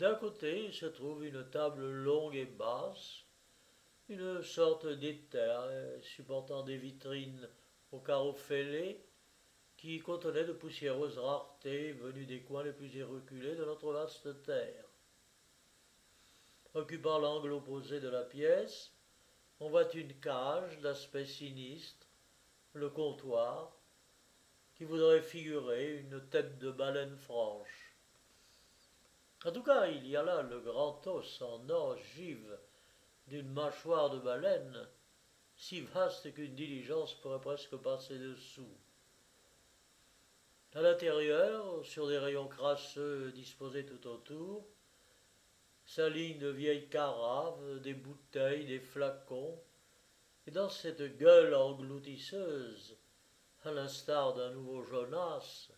d'un 0.00 0.14
côté 0.14 0.72
se 0.72 0.86
trouve 0.86 1.26
une 1.26 1.44
table 1.50 1.86
longue 1.86 2.34
et 2.34 2.46
basse, 2.46 3.26
une 4.08 4.42
sorte 4.42 4.86
d'éther 4.86 6.00
supportant 6.00 6.62
des 6.62 6.78
vitrines 6.78 7.46
aux 7.92 8.00
carreaux 8.00 8.32
fêlés 8.32 9.04
qui 9.76 10.00
contenaient 10.00 10.46
de 10.46 10.54
poussiéreuses 10.54 11.18
raretés 11.18 11.92
venues 11.92 12.24
des 12.24 12.40
coins 12.40 12.64
les 12.64 12.72
plus 12.72 13.04
reculés 13.04 13.56
de 13.56 13.64
notre 13.66 13.92
vaste 13.92 14.42
terre. 14.42 14.86
Occupant 16.72 17.18
l'angle 17.18 17.52
opposé 17.52 18.00
de 18.00 18.08
la 18.08 18.22
pièce, 18.22 18.94
on 19.60 19.68
voit 19.68 19.92
une 19.92 20.18
cage 20.20 20.78
d'aspect 20.80 21.26
sinistre, 21.26 22.06
le 22.72 22.88
comptoir, 22.88 23.76
qui 24.76 24.84
voudrait 24.84 25.20
figurer 25.20 25.98
une 25.98 26.26
tête 26.30 26.58
de 26.58 26.70
baleine 26.70 27.18
franche. 27.18 27.79
En 29.44 29.52
tout 29.52 29.62
cas, 29.62 29.86
il 29.86 30.06
y 30.06 30.16
a 30.16 30.22
là 30.22 30.42
le 30.42 30.60
grand 30.60 31.06
os 31.06 31.42
en 31.42 31.68
ogive 31.70 32.58
d'une 33.26 33.50
mâchoire 33.50 34.10
de 34.10 34.18
baleine 34.18 34.86
si 35.56 35.80
vaste 35.80 36.32
qu'une 36.34 36.54
diligence 36.54 37.14
pourrait 37.14 37.40
presque 37.40 37.76
passer 37.76 38.18
dessous. 38.18 38.76
À 40.74 40.82
l'intérieur, 40.82 41.84
sur 41.84 42.06
des 42.06 42.18
rayons 42.18 42.48
crasseux 42.48 43.32
disposés 43.32 43.84
tout 43.84 44.06
autour, 44.06 44.66
s'alignent 45.84 46.38
de 46.38 46.48
vieilles 46.48 46.88
caraves, 46.88 47.80
des 47.80 47.94
bouteilles, 47.94 48.66
des 48.66 48.78
flacons, 48.78 49.58
et 50.46 50.50
dans 50.50 50.68
cette 50.68 51.16
gueule 51.18 51.54
engloutisseuse, 51.54 52.96
à 53.64 53.72
l'instar 53.72 54.34
d'un 54.34 54.50
nouveau 54.50 54.82
Jonas, 54.84 55.70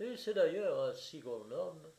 et 0.00 0.16
c'est 0.16 0.34
d'ailleurs 0.34 0.90
ainsi 0.90 1.20
qu'on 1.20 1.44
nomme, 1.44 1.90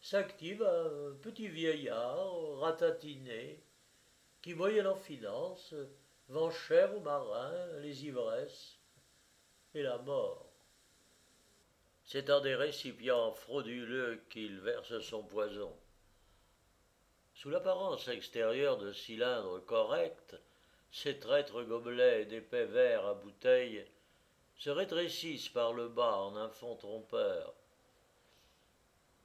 s'active 0.00 0.62
un 0.62 1.14
petit 1.22 1.48
vieillard 1.48 2.58
ratatiné 2.58 3.62
qui, 4.42 4.54
moyennant 4.54 4.96
finance, 4.96 5.74
vend 6.28 6.50
cher 6.50 6.94
aux 6.96 7.00
marins 7.00 7.66
les 7.80 8.06
ivresses 8.06 8.78
et 9.74 9.82
la 9.82 9.98
mort. 9.98 10.52
C'est 12.04 12.22
dans 12.22 12.40
des 12.40 12.54
récipients 12.54 13.32
frauduleux 13.32 14.22
qu'il 14.30 14.60
verse 14.60 14.98
son 15.00 15.22
poison. 15.22 15.76
Sous 17.34 17.50
l'apparence 17.50 18.08
extérieure 18.08 18.78
de 18.78 18.92
cylindres 18.92 19.64
corrects, 19.64 20.36
ces 20.90 21.18
traîtres 21.18 21.62
gobelets 21.62 22.24
d'épais 22.24 22.64
verres 22.64 23.06
à 23.06 23.14
bouteilles 23.14 23.86
se 24.56 24.70
rétrécissent 24.70 25.50
par 25.50 25.72
le 25.72 25.88
bas 25.88 26.16
en 26.16 26.36
un 26.36 26.48
fond 26.48 26.76
trompeur. 26.76 27.54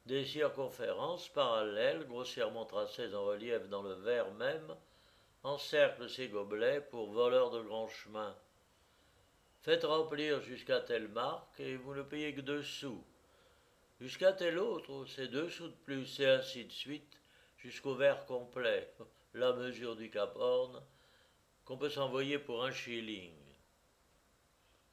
Des 0.05 0.25
circonférences 0.25 1.29
parallèles, 1.29 2.05
grossièrement 2.07 2.65
tracées 2.65 3.15
en 3.15 3.23
relief 3.23 3.69
dans 3.69 3.83
le 3.83 3.93
verre 3.93 4.31
même, 4.33 4.75
encerclent 5.43 6.09
ces 6.09 6.27
gobelets 6.27 6.81
pour 6.81 7.11
voleurs 7.11 7.51
de 7.51 7.61
grands 7.61 7.87
chemins. 7.87 8.35
Faites 9.61 9.85
remplir 9.85 10.41
jusqu'à 10.41 10.81
telle 10.81 11.07
marque 11.07 11.57
et 11.61 11.77
vous 11.77 11.95
ne 11.95 12.01
payez 12.01 12.33
que 12.33 12.41
deux 12.41 12.63
sous. 12.63 13.01
Jusqu'à 14.01 14.33
telle 14.33 14.59
autre, 14.59 15.05
c'est 15.05 15.29
deux 15.29 15.49
sous 15.49 15.69
de 15.69 15.75
plus, 15.85 16.19
et 16.19 16.27
ainsi 16.27 16.65
de 16.65 16.71
suite, 16.71 17.21
jusqu'au 17.57 17.95
verre 17.95 18.25
complet, 18.25 18.93
la 19.33 19.53
mesure 19.53 19.95
du 19.95 20.09
Cap 20.09 20.35
Horn, 20.35 20.83
qu'on 21.63 21.77
peut 21.77 21.89
s'envoyer 21.89 22.39
pour 22.39 22.65
un 22.65 22.71
shilling. 22.71 23.37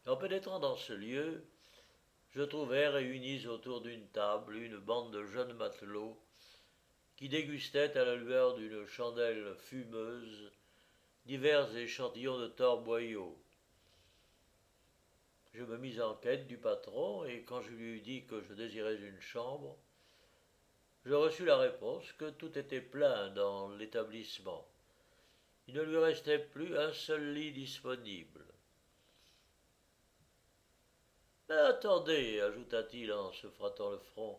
En 0.07 0.17
pénétrant 0.17 0.61
dans 0.61 0.76
ce 0.76 0.93
lieu, 0.93 1.45
je 2.33 2.43
trouvais 2.43 2.89
réunis 2.89 3.47
autour 3.47 3.81
d'une 3.81 4.07
table 4.09 4.57
une 4.57 4.79
bande 4.79 5.13
de 5.13 5.25
jeunes 5.27 5.55
matelots 5.55 6.17
qui 7.17 7.29
dégustaient 7.29 7.97
à 7.99 8.05
la 8.05 8.15
lueur 8.15 8.55
d'une 8.55 8.87
chandelle 8.87 9.55
fumeuse 9.59 10.53
divers 11.27 11.77
échantillons 11.77 12.39
de 12.39 12.47
torboyaux. 12.47 13.37
Je 15.53 15.65
me 15.65 15.77
mis 15.77 16.01
en 16.01 16.15
quête 16.15 16.47
du 16.47 16.57
patron 16.57 17.25
et 17.25 17.43
quand 17.43 17.61
je 17.61 17.71
lui 17.71 17.97
eus 17.97 18.01
dit 18.01 18.25
que 18.25 18.41
je 18.41 18.55
désirais 18.55 18.97
une 18.97 19.21
chambre, 19.21 19.77
je 21.05 21.15
reçus 21.15 21.45
la 21.45 21.57
réponse 21.57 22.13
que 22.13 22.31
tout 22.31 22.57
était 22.57 22.81
plein 22.81 23.31
dans 23.31 23.71
l'établissement. 23.71 24.67
Il 25.67 25.75
ne 25.75 25.83
lui 25.83 25.99
restait 25.99 26.39
plus 26.39 26.77
un 26.79 26.93
seul 26.93 27.33
lit 27.33 27.53
disponible. 27.53 28.45
Attendez, 31.50 32.40
ajouta-t-il 32.40 33.12
en 33.12 33.33
se 33.33 33.49
frottant 33.49 33.90
le 33.90 33.99
front, 33.99 34.38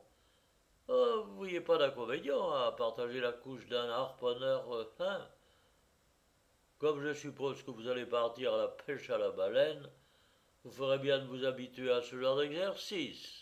oh, 0.87 1.23
vous 1.25 1.35
voyez 1.35 1.59
pas 1.59 1.77
d'inconvénient 1.77 2.51
à 2.51 2.71
partager 2.71 3.19
la 3.19 3.33
couche 3.33 3.67
d'un 3.67 3.89
harponneur 3.89 4.73
euh, 4.73 4.85
hein? 4.99 5.27
Comme 6.79 7.03
je 7.03 7.13
suppose 7.13 7.63
que 7.63 7.71
vous 7.71 7.89
allez 7.89 8.05
partir 8.05 8.53
à 8.53 8.57
la 8.59 8.67
pêche 8.69 9.09
à 9.09 9.17
la 9.17 9.29
baleine, 9.29 9.89
vous 10.63 10.71
ferez 10.71 10.99
bien 10.99 11.19
de 11.19 11.25
vous 11.25 11.43
habituer 11.43 11.91
à 11.91 12.01
ce 12.01 12.17
genre 12.17 12.37
d'exercice. 12.37 13.41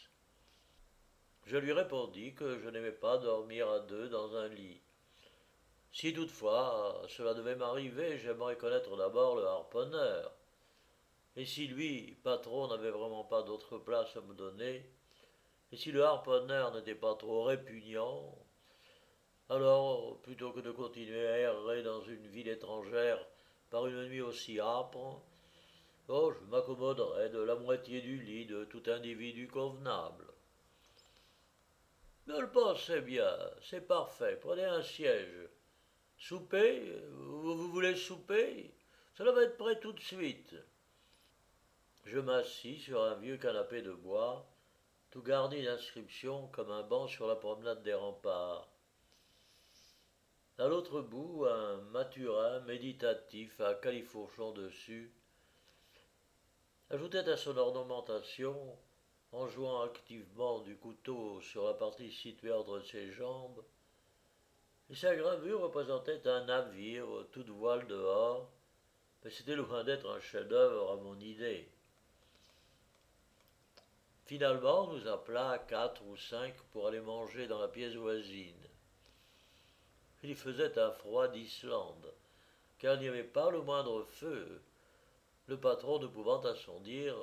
Je 1.45 1.57
lui 1.57 1.71
répondis 1.71 2.33
que 2.33 2.57
je 2.57 2.69
n'aimais 2.69 2.91
pas 2.91 3.19
dormir 3.19 3.69
à 3.69 3.81
deux 3.81 4.09
dans 4.09 4.35
un 4.35 4.47
lit. 4.47 4.81
Si 5.91 6.11
toutefois 6.11 7.03
cela 7.07 7.35
devait 7.35 7.55
m'arriver, 7.55 8.17
j'aimerais 8.17 8.57
connaître 8.57 8.97
d'abord 8.97 9.35
le 9.35 9.45
harponneur. 9.45 10.38
Et 11.39 11.45
si 11.45 11.67
lui, 11.67 12.17
patron, 12.21 12.67
n'avait 12.67 12.91
vraiment 12.91 13.23
pas 13.23 13.43
d'autre 13.43 13.77
place 13.77 14.13
à 14.17 14.19
me 14.19 14.33
donner, 14.33 14.83
et 15.71 15.77
si 15.77 15.89
le 15.89 16.03
harponneur 16.03 16.73
n'était 16.73 16.95
pas 16.95 17.15
trop 17.15 17.43
répugnant, 17.43 18.37
alors, 19.47 20.19
plutôt 20.21 20.51
que 20.51 20.59
de 20.59 20.71
continuer 20.71 21.25
à 21.25 21.39
errer 21.39 21.81
dans 21.81 22.01
une 22.01 22.27
ville 22.27 22.49
étrangère 22.49 23.25
par 23.69 23.87
une 23.87 24.09
nuit 24.09 24.19
aussi 24.19 24.59
âpre, 24.59 25.21
oh, 26.09 26.33
je 26.33 26.45
m'accommoderais 26.51 27.29
de 27.29 27.39
la 27.39 27.55
moitié 27.55 28.01
du 28.01 28.21
lit 28.21 28.45
de 28.45 28.65
tout 28.65 28.83
individu 28.87 29.47
convenable. 29.47 30.25
Ne 32.27 32.37
le 32.37 32.51
pensez 32.51 32.99
bien, 32.99 33.33
c'est 33.61 33.87
parfait, 33.87 34.37
prenez 34.41 34.65
un 34.65 34.83
siège. 34.83 35.47
Souper 36.17 37.01
vous 37.13 37.69
voulez 37.69 37.95
souper? 37.95 38.73
Cela 39.13 39.31
va 39.31 39.43
être 39.43 39.57
prêt 39.57 39.79
tout 39.79 39.93
de 39.93 40.01
suite. 40.01 40.53
Je 42.05 42.19
m'assis 42.19 42.79
sur 42.79 43.03
un 43.03 43.15
vieux 43.15 43.37
canapé 43.37 43.81
de 43.81 43.91
bois, 43.91 44.45
tout 45.11 45.21
garni 45.21 45.63
d'inscriptions 45.63 46.47
comme 46.47 46.71
un 46.71 46.83
banc 46.83 47.07
sur 47.07 47.27
la 47.27 47.35
promenade 47.35 47.83
des 47.83 47.93
remparts. 47.93 48.67
À 50.57 50.67
l'autre 50.67 51.01
bout, 51.01 51.45
un 51.45 51.77
maturin 51.91 52.59
méditatif 52.61 53.59
à 53.61 53.75
califourchon 53.75 54.51
dessus 54.51 55.13
ajoutait 56.89 57.29
à 57.29 57.37
son 57.37 57.55
ornementation, 57.57 58.77
en 59.31 59.47
jouant 59.47 59.81
activement 59.81 60.59
du 60.61 60.75
couteau 60.75 61.39
sur 61.41 61.65
la 61.65 61.75
partie 61.75 62.11
située 62.11 62.51
entre 62.51 62.79
ses 62.79 63.11
jambes, 63.11 63.63
et 64.89 64.95
sa 64.95 65.15
gravure 65.15 65.61
représentait 65.61 66.27
un 66.27 66.45
navire, 66.45 67.05
toute 67.31 67.49
voile 67.49 67.85
dehors, 67.87 68.51
mais 69.23 69.29
c'était 69.29 69.55
loin 69.55 69.83
d'être 69.83 70.09
un 70.09 70.19
chef-d'œuvre 70.19 70.93
à 70.93 70.95
mon 70.95 71.19
idée. 71.19 71.58
Finalement, 74.29 74.83
on 74.83 74.93
nous 74.93 75.07
appela 75.07 75.57
quatre 75.67 76.03
ou 76.05 76.15
cinq 76.15 76.53
pour 76.71 76.85
aller 76.85 77.01
manger 77.01 77.47
dans 77.47 77.59
la 77.59 77.67
pièce 77.67 77.95
voisine. 77.95 78.63
Il 80.21 80.35
faisait 80.35 80.77
un 80.77 80.91
froid 80.91 81.27
d'Islande, 81.29 82.13
car 82.77 82.93
il 82.93 82.99
n'y 82.99 83.07
avait 83.07 83.23
pas 83.23 83.49
le 83.49 83.63
moindre 83.63 84.03
feu, 84.03 84.61
le 85.47 85.57
patron 85.57 85.97
ne 85.97 86.05
pouvant 86.05 86.41
à 86.41 86.53
son 86.53 86.79
dire 86.81 87.15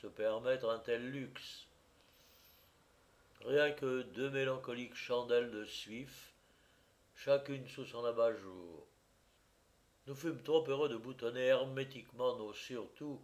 se 0.00 0.06
permettre 0.06 0.70
un 0.70 0.78
tel 0.78 1.10
luxe. 1.10 1.66
Rien 3.44 3.72
que 3.72 4.00
deux 4.14 4.30
mélancoliques 4.30 4.94
chandelles 4.94 5.50
de 5.50 5.66
suif, 5.66 6.32
chacune 7.14 7.68
sous 7.68 7.84
son 7.84 8.02
abat-jour. 8.02 8.86
Nous 10.06 10.14
fûmes 10.14 10.42
trop 10.42 10.64
heureux 10.66 10.88
de 10.88 10.96
boutonner 10.96 11.48
hermétiquement 11.48 12.34
nos 12.36 12.54
surtout 12.54 13.20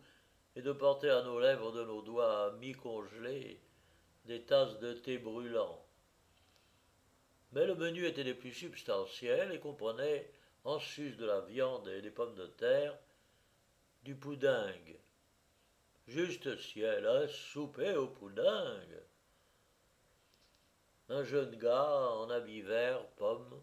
et 0.57 0.63
de 0.63 0.73
porter 0.73 1.11
à 1.11 1.23
nos 1.23 1.41
lèvres 1.41 1.73
de 1.73 1.85
nos 1.85 2.03
doigts 2.03 2.53
mi-congelés 2.61 3.61
des 4.25 4.43
tasses 4.43 4.79
de 4.79 4.93
thé 4.93 5.19
brûlant. 5.19 5.85
Mais 7.53 7.67
le 7.67 7.75
menu 7.75 8.07
était 8.07 8.25
des 8.25 8.35
plus 8.35 8.53
substantiels 8.53 9.53
et 9.53 9.61
comprenait, 9.61 10.31
en 10.65 10.79
sus 10.79 11.17
de 11.17 11.27
la 11.27 11.41
viande 11.41 11.89
et 11.89 12.03
des 12.03 12.11
pommes 12.11 12.37
de 12.37 12.47
terre, 12.47 12.97
du 14.05 14.15
poudingue. 14.15 14.99
Juste 16.07 16.57
ciel, 16.57 17.07
un 17.07 17.29
souper 17.29 17.95
au 17.95 18.09
poudingue. 18.09 19.03
Un 21.09 21.25
jeune 21.25 21.57
gars 21.57 22.11
en 22.13 22.31
habit 22.31 22.63
vert, 22.63 23.05
pomme, 23.17 23.63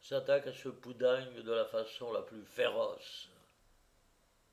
s'attaque 0.00 0.48
à 0.48 0.52
ce 0.52 0.68
poudingue 0.68 1.42
de 1.42 1.52
la 1.52 1.64
façon 1.64 2.12
la 2.12 2.22
plus 2.22 2.44
féroce. 2.44 3.31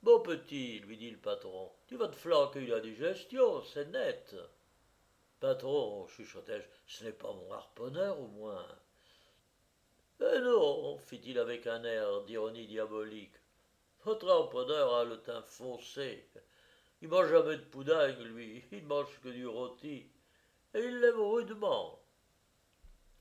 Bon 0.02 0.22
petit, 0.22 0.80
lui 0.80 0.96
dit 0.96 1.12
le 1.12 1.18
patron, 1.18 1.74
tu 1.88 1.98
vas 1.98 2.08
te 2.08 2.16
flanquer 2.16 2.66
la 2.66 2.80
digestion, 2.80 3.62
c'est 3.64 3.88
net. 3.88 4.34
Patron, 5.42 6.08
chuchotai-je, 6.08 6.66
ce 6.88 7.04
n'est 7.04 7.12
pas 7.12 7.34
mon 7.34 7.52
harponneur 7.52 8.18
au 8.18 8.28
moins. 8.28 8.66
Eh 10.22 10.40
non, 10.40 10.98
fit-il 11.00 11.38
avec 11.38 11.68
un 11.68 11.84
air 11.84 12.22
d'ironie 12.22 12.66
diabolique. 12.66 13.36
Votre 14.06 14.30
harponneur 14.30 14.94
a 14.94 15.04
le 15.04 15.22
teint 15.22 15.42
foncé. 15.42 16.30
Il 17.02 17.10
mange 17.10 17.30
jamais 17.30 17.58
de 17.58 17.64
poudingue, 17.64 18.22
lui, 18.22 18.64
il 18.72 18.86
mange 18.86 19.20
que 19.22 19.30
du 19.30 19.48
rôti. 19.48 20.10
Et 20.74 20.80
il 20.80 21.00
l'aime 21.00 21.20
rudement. 21.20 22.00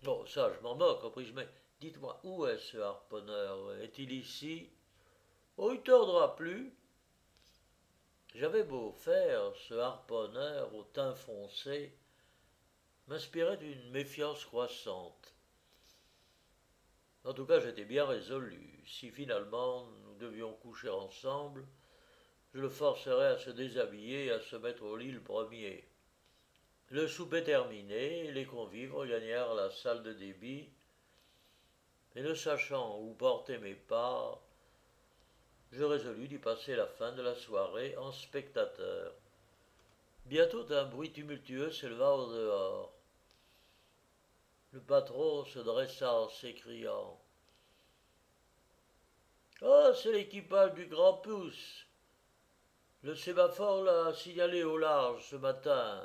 Bon, 0.04 0.24
ça, 0.26 0.52
je 0.54 0.60
m'en 0.60 0.76
moque, 0.76 1.00
compris 1.00 1.32
mais 1.34 1.48
dites-moi, 1.80 2.20
où 2.22 2.46
est 2.46 2.58
ce 2.58 2.76
harponneur? 2.78 3.74
Est-il 3.80 4.12
ici? 4.12 4.70
Oh, 5.60 5.72
il 5.72 5.80
tordra 5.80 6.36
plus. 6.36 6.72
J'avais 8.36 8.62
beau 8.62 8.92
faire, 8.92 9.52
ce 9.56 9.74
harponneur 9.74 10.72
au 10.72 10.84
teint 10.84 11.16
foncé 11.16 11.92
m'inspirait 13.08 13.56
d'une 13.56 13.90
méfiance 13.90 14.44
croissante. 14.44 15.34
En 17.24 17.34
tout 17.34 17.44
cas, 17.44 17.58
j'étais 17.58 17.84
bien 17.84 18.06
résolu. 18.06 18.84
Si 18.86 19.10
finalement 19.10 19.84
nous 20.04 20.14
devions 20.14 20.52
coucher 20.52 20.90
ensemble, 20.90 21.66
je 22.54 22.60
le 22.60 22.68
forcerais 22.68 23.26
à 23.26 23.38
se 23.38 23.50
déshabiller 23.50 24.26
et 24.26 24.30
à 24.30 24.40
se 24.40 24.54
mettre 24.54 24.84
au 24.84 24.96
lit 24.96 25.10
le 25.10 25.20
premier. 25.20 25.88
Le 26.90 27.08
souper 27.08 27.42
terminé, 27.42 28.30
les 28.30 28.46
convives 28.46 28.94
regagnèrent 28.94 29.54
la 29.54 29.70
salle 29.72 30.04
de 30.04 30.12
débit, 30.12 30.70
et 32.14 32.22
ne 32.22 32.34
sachant 32.34 33.00
où 33.00 33.12
porter 33.14 33.58
mes 33.58 33.74
pas, 33.74 34.40
je 35.72 35.84
résolus 35.84 36.28
d'y 36.28 36.38
passer 36.38 36.76
la 36.76 36.86
fin 36.86 37.12
de 37.12 37.22
la 37.22 37.34
soirée 37.34 37.96
en 37.96 38.10
spectateur. 38.12 39.12
Bientôt 40.26 40.64
un 40.72 40.84
bruit 40.84 41.12
tumultueux 41.12 41.70
s'éleva 41.70 42.14
au 42.14 42.32
dehors. 42.32 42.92
Le 44.72 44.80
patron 44.80 45.44
se 45.46 45.58
dressa 45.58 46.12
en 46.12 46.28
s'écriant 46.28 47.18
Ah, 49.62 49.92
c'est 49.94 50.12
l'équipage 50.12 50.74
du 50.74 50.86
Grand 50.86 51.14
Pouce. 51.14 51.86
Le 53.02 53.14
sémaphore 53.14 53.84
l'a 53.84 54.12
signalé 54.12 54.64
au 54.64 54.76
large 54.76 55.24
ce 55.30 55.36
matin. 55.36 56.02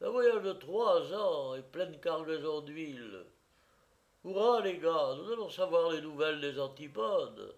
Un 0.00 0.10
voyage 0.10 0.42
de 0.42 0.52
trois 0.52 1.12
ans 1.14 1.54
et 1.54 1.62
pleine 1.62 1.98
cargaison 2.00 2.60
d'huile. 2.60 3.24
Hurrah, 4.24 4.60
les 4.60 4.78
gars, 4.78 5.14
nous 5.16 5.32
allons 5.32 5.50
savoir 5.50 5.90
les 5.90 6.02
nouvelles 6.02 6.40
des 6.40 6.60
antipodes. 6.60 7.54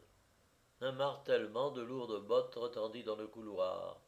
Un 0.81 0.93
martèlement 0.93 1.73
de 1.73 1.83
lourdes 1.83 2.25
bottes 2.25 2.55
retendit 2.55 3.03
dans 3.03 3.17
le 3.17 3.27
couloir. 3.27 4.01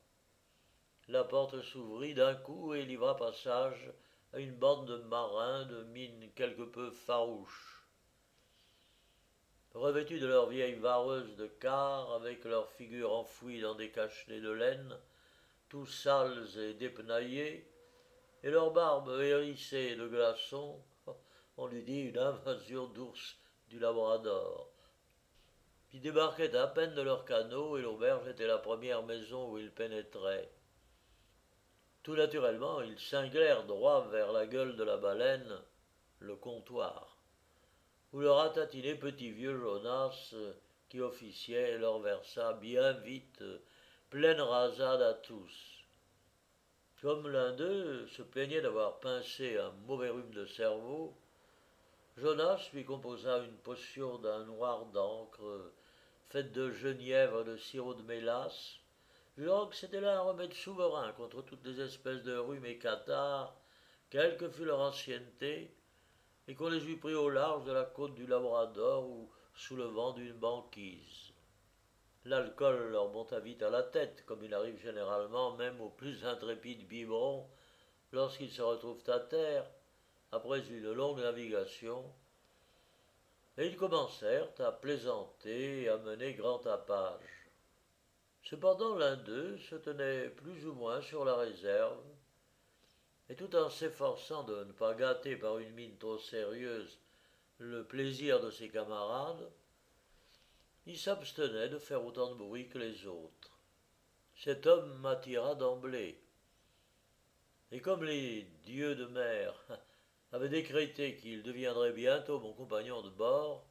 La 1.08 1.24
porte 1.24 1.60
s'ouvrit 1.62 2.14
d'un 2.14 2.36
coup 2.36 2.74
et 2.74 2.84
livra 2.84 3.16
passage 3.16 3.92
à 4.32 4.38
une 4.38 4.54
bande 4.54 4.86
de 4.86 4.98
marins 4.98 5.64
de 5.64 5.82
mine 5.82 6.30
quelque 6.36 6.62
peu 6.62 6.92
farouche. 6.92 7.84
Revêtus 9.74 10.20
de 10.20 10.28
leurs 10.28 10.48
vieilles 10.48 10.78
vareuses 10.78 11.34
de 11.34 11.48
quart, 11.48 12.12
avec 12.12 12.44
leurs 12.44 12.70
figures 12.70 13.12
enfouies 13.12 13.60
dans 13.60 13.74
des 13.74 13.90
cachenets 13.90 14.40
de 14.40 14.50
laine, 14.50 14.96
tous 15.68 15.86
sales 15.86 16.56
et 16.56 16.74
dépenaillés, 16.74 17.68
et 18.44 18.50
leurs 18.50 18.72
barbes 18.72 19.20
hérissées 19.20 19.96
de 19.96 20.06
glaçons, 20.06 20.80
on 21.56 21.66
lui 21.66 21.82
dit 21.82 22.00
une 22.00 22.18
invasion 22.18 22.86
d'ours 22.86 23.36
du 23.68 23.80
Labrador, 23.80 24.69
qui 25.90 25.98
débarquaient 25.98 26.54
à 26.56 26.68
peine 26.68 26.94
de 26.94 27.02
leur 27.02 27.24
canot 27.24 27.76
et 27.76 27.82
l'auberge 27.82 28.28
était 28.28 28.46
la 28.46 28.58
première 28.58 29.02
maison 29.02 29.50
où 29.50 29.58
ils 29.58 29.72
pénétraient. 29.72 30.48
Tout 32.02 32.14
naturellement, 32.14 32.80
ils 32.80 32.98
cinglèrent 32.98 33.64
droit 33.64 34.08
vers 34.08 34.32
la 34.32 34.46
gueule 34.46 34.76
de 34.76 34.84
la 34.84 34.96
baleine, 34.96 35.58
le 36.20 36.36
comptoir, 36.36 37.18
où 38.12 38.20
le 38.20 38.30
ratatiné 38.30 38.94
petit 38.94 39.30
vieux 39.30 39.58
Jonas, 39.58 40.34
qui 40.88 41.00
officiait, 41.00 41.78
leur 41.78 41.98
versa 41.98 42.52
bien 42.54 42.92
vite 42.92 43.42
pleine 44.10 44.40
rasade 44.40 45.02
à 45.02 45.14
tous. 45.14 45.84
Comme 47.00 47.28
l'un 47.28 47.52
d'eux 47.52 48.06
se 48.08 48.22
plaignait 48.22 48.60
d'avoir 48.60 49.00
pincé 49.00 49.56
un 49.56 49.70
mauvais 49.86 50.10
rhume 50.10 50.32
de 50.32 50.46
cerveau, 50.46 51.14
Jonas 52.16 52.68
lui 52.74 52.84
composa 52.84 53.38
une 53.38 53.56
potion 53.58 54.18
d'un 54.18 54.44
noir 54.44 54.84
d'encre 54.86 55.72
faite 56.30 56.52
de 56.52 56.70
genièvre 56.70 57.40
et 57.40 57.44
de 57.44 57.56
sirop 57.56 57.94
de 57.94 58.02
mélasse, 58.02 58.78
que 59.36 59.74
c'était 59.74 60.00
là 60.00 60.18
un 60.18 60.22
remède 60.22 60.52
souverain 60.52 61.12
contre 61.12 61.42
toutes 61.42 61.64
les 61.66 61.80
espèces 61.80 62.22
de 62.22 62.36
rhumes 62.36 62.66
et 62.66 62.78
catarrhes, 62.78 63.54
quelle 64.10 64.36
que 64.36 64.48
fût 64.48 64.64
leur 64.64 64.80
ancienneté, 64.80 65.74
et 66.46 66.54
qu'on 66.54 66.68
les 66.68 66.88
eût 66.88 66.98
pris 66.98 67.14
au 67.14 67.30
large 67.30 67.64
de 67.64 67.72
la 67.72 67.84
côte 67.84 68.14
du 68.14 68.26
Labrador 68.26 69.08
ou 69.08 69.30
sous 69.54 69.76
le 69.76 69.84
vent 69.84 70.12
d'une 70.12 70.32
banquise. 70.32 71.32
L'alcool 72.24 72.90
leur 72.90 73.10
monta 73.10 73.40
vite 73.40 73.62
à 73.62 73.70
la 73.70 73.82
tête, 73.82 74.24
comme 74.26 74.44
il 74.44 74.54
arrive 74.54 74.80
généralement 74.80 75.56
même 75.56 75.80
aux 75.80 75.90
plus 75.90 76.24
intrépides 76.24 76.86
biberons 76.86 77.48
lorsqu'ils 78.12 78.50
se 78.50 78.62
retrouvent 78.62 79.08
à 79.08 79.20
terre, 79.20 79.64
après 80.32 80.60
une 80.68 80.92
longue 80.92 81.20
navigation, 81.20 82.04
et 83.58 83.66
ils 83.66 83.76
commencèrent 83.76 84.50
à 84.58 84.72
plaisanter 84.72 85.82
et 85.82 85.88
à 85.88 85.98
mener 85.98 86.34
grand 86.34 86.58
tapage. 86.58 87.50
Cependant 88.42 88.96
l'un 88.96 89.16
d'eux 89.16 89.58
se 89.58 89.76
tenait 89.76 90.28
plus 90.28 90.66
ou 90.66 90.72
moins 90.74 91.02
sur 91.02 91.24
la 91.24 91.36
réserve, 91.36 92.02
et 93.28 93.36
tout 93.36 93.54
en 93.54 93.70
s'efforçant 93.70 94.42
de 94.44 94.64
ne 94.64 94.72
pas 94.72 94.94
gâter 94.94 95.36
par 95.36 95.58
une 95.58 95.72
mine 95.74 95.96
trop 95.98 96.18
sérieuse 96.18 96.98
le 97.60 97.84
plaisir 97.84 98.40
de 98.40 98.50
ses 98.50 98.70
camarades, 98.70 99.50
il 100.86 100.98
s'abstenait 100.98 101.68
de 101.68 101.78
faire 101.78 102.04
autant 102.04 102.30
de 102.30 102.34
bruit 102.34 102.68
que 102.68 102.78
les 102.78 103.06
autres. 103.06 103.58
Cet 104.34 104.66
homme 104.66 104.98
m'attira 105.00 105.54
d'emblée. 105.54 106.18
Et 107.70 107.80
comme 107.80 108.02
les 108.02 108.44
dieux 108.64 108.94
de 108.94 109.04
mer 109.06 109.54
avaient 110.32 110.48
décrété 110.48 111.16
qu'il 111.16 111.42
deviendrait 111.42 111.92
bientôt 111.92 112.38
mon 112.40 112.52
compagnon 112.52 113.02
de 113.02 113.10
bord, 113.10 113.64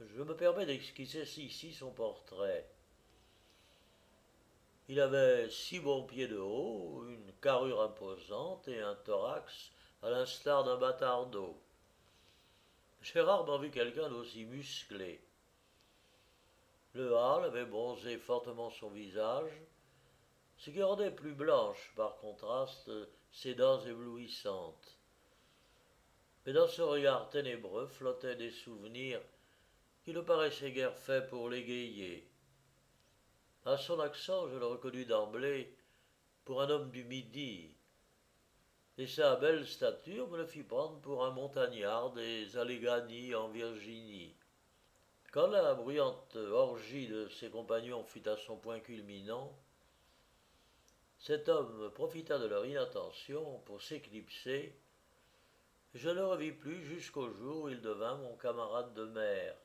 je 0.00 0.22
me 0.22 0.34
permets 0.34 0.66
d'esquisser 0.66 1.22
ici 1.40 1.72
son 1.72 1.90
portrait. 1.90 2.66
Il 4.88 5.00
avait 5.00 5.48
six 5.50 5.78
bons 5.78 6.04
pieds 6.04 6.26
de 6.26 6.38
haut, 6.38 7.04
une 7.08 7.32
carrure 7.40 7.82
imposante 7.82 8.66
et 8.68 8.80
un 8.80 8.94
thorax 8.96 9.70
à 10.02 10.10
l'instar 10.10 10.64
d'un 10.64 10.76
bâtard 10.76 11.26
d'eau. 11.26 11.56
J'ai 13.02 13.20
rarement 13.20 13.58
vu 13.58 13.70
quelqu'un 13.70 14.08
d'aussi 14.08 14.44
musclé. 14.44 15.20
Le 16.94 17.14
hâle 17.14 17.44
avait 17.44 17.64
bronzé 17.64 18.18
fortement 18.18 18.70
son 18.70 18.90
visage, 18.90 19.52
ce 20.58 20.70
qui 20.70 20.82
rendait 20.82 21.10
plus 21.10 21.34
blanche, 21.34 21.92
par 21.94 22.16
contraste, 22.18 22.90
ses 23.30 23.54
dents 23.54 23.80
éblouissantes. 23.84 24.99
Mais 26.44 26.52
dans 26.52 26.68
ce 26.68 26.82
regard 26.82 27.28
ténébreux 27.30 27.86
flottaient 27.86 28.36
des 28.36 28.50
souvenirs 28.50 29.20
qui 30.04 30.12
ne 30.12 30.20
paraissaient 30.20 30.72
guère 30.72 30.96
faits 30.96 31.28
pour 31.28 31.48
l'égayer. 31.48 32.26
À 33.66 33.76
son 33.76 34.00
accent, 34.00 34.48
je 34.48 34.56
le 34.56 34.66
reconnus 34.66 35.06
d'emblée 35.06 35.76
pour 36.44 36.62
un 36.62 36.70
homme 36.70 36.90
du 36.90 37.04
Midi, 37.04 37.70
et 38.96 39.06
sa 39.06 39.36
belle 39.36 39.66
stature 39.66 40.28
me 40.28 40.38
le 40.38 40.46
fit 40.46 40.62
prendre 40.62 41.00
pour 41.00 41.24
un 41.24 41.30
montagnard 41.30 42.12
des 42.12 42.56
Alleghanies 42.56 43.34
en 43.34 43.48
Virginie. 43.48 44.34
Quand 45.32 45.46
la 45.46 45.74
bruyante 45.74 46.36
orgie 46.36 47.06
de 47.06 47.28
ses 47.28 47.50
compagnons 47.50 48.02
fut 48.04 48.26
à 48.28 48.36
son 48.36 48.56
point 48.56 48.80
culminant, 48.80 49.56
cet 51.18 51.50
homme 51.50 51.90
profita 51.92 52.38
de 52.38 52.46
leur 52.46 52.64
inattention 52.64 53.60
pour 53.66 53.82
s'éclipser. 53.82 54.74
Je 55.94 56.08
ne 56.08 56.14
le 56.14 56.26
revis 56.26 56.52
plus 56.52 56.84
jusqu'au 56.84 57.30
jour 57.30 57.64
où 57.64 57.68
il 57.68 57.80
devint 57.80 58.16
mon 58.16 58.36
camarade 58.36 58.94
de 58.94 59.06
mer. 59.06 59.56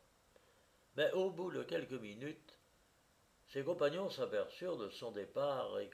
Mais 0.98 1.12
au 1.12 1.30
bout 1.30 1.52
de 1.52 1.64
quelques 1.64 1.92
minutes, 1.92 2.58
ses 3.48 3.64
compagnons 3.64 4.10
s'aperçurent 4.10 4.78
de 4.78 4.90
son 4.90 5.12
départ 5.12 5.78
et, 5.80 5.90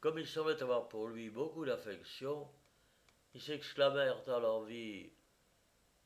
comme 0.00 0.18
ils 0.18 0.26
semblaient 0.26 0.62
avoir 0.62 0.88
pour 0.88 1.08
lui 1.08 1.30
beaucoup 1.30 1.64
d'affection, 1.64 2.48
ils 3.34 3.40
s'exclamèrent 3.40 4.28
à 4.28 4.40
l'envie 4.40 5.10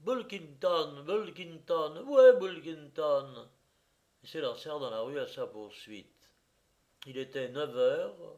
Bulkington, 0.01 1.03
Bulkington, 1.05 2.05
où 2.07 2.19
est 2.19 2.39
Bulkington 2.39 3.49
et 4.23 4.27
s'élancèrent 4.27 4.81
dans 4.81 4.91
la 4.91 5.01
rue 5.01 5.19
à 5.19 5.27
sa 5.27 5.47
poursuite. 5.47 6.31
Il 7.07 7.17
était 7.17 7.49
neuf 7.49 7.75
heures, 7.77 8.37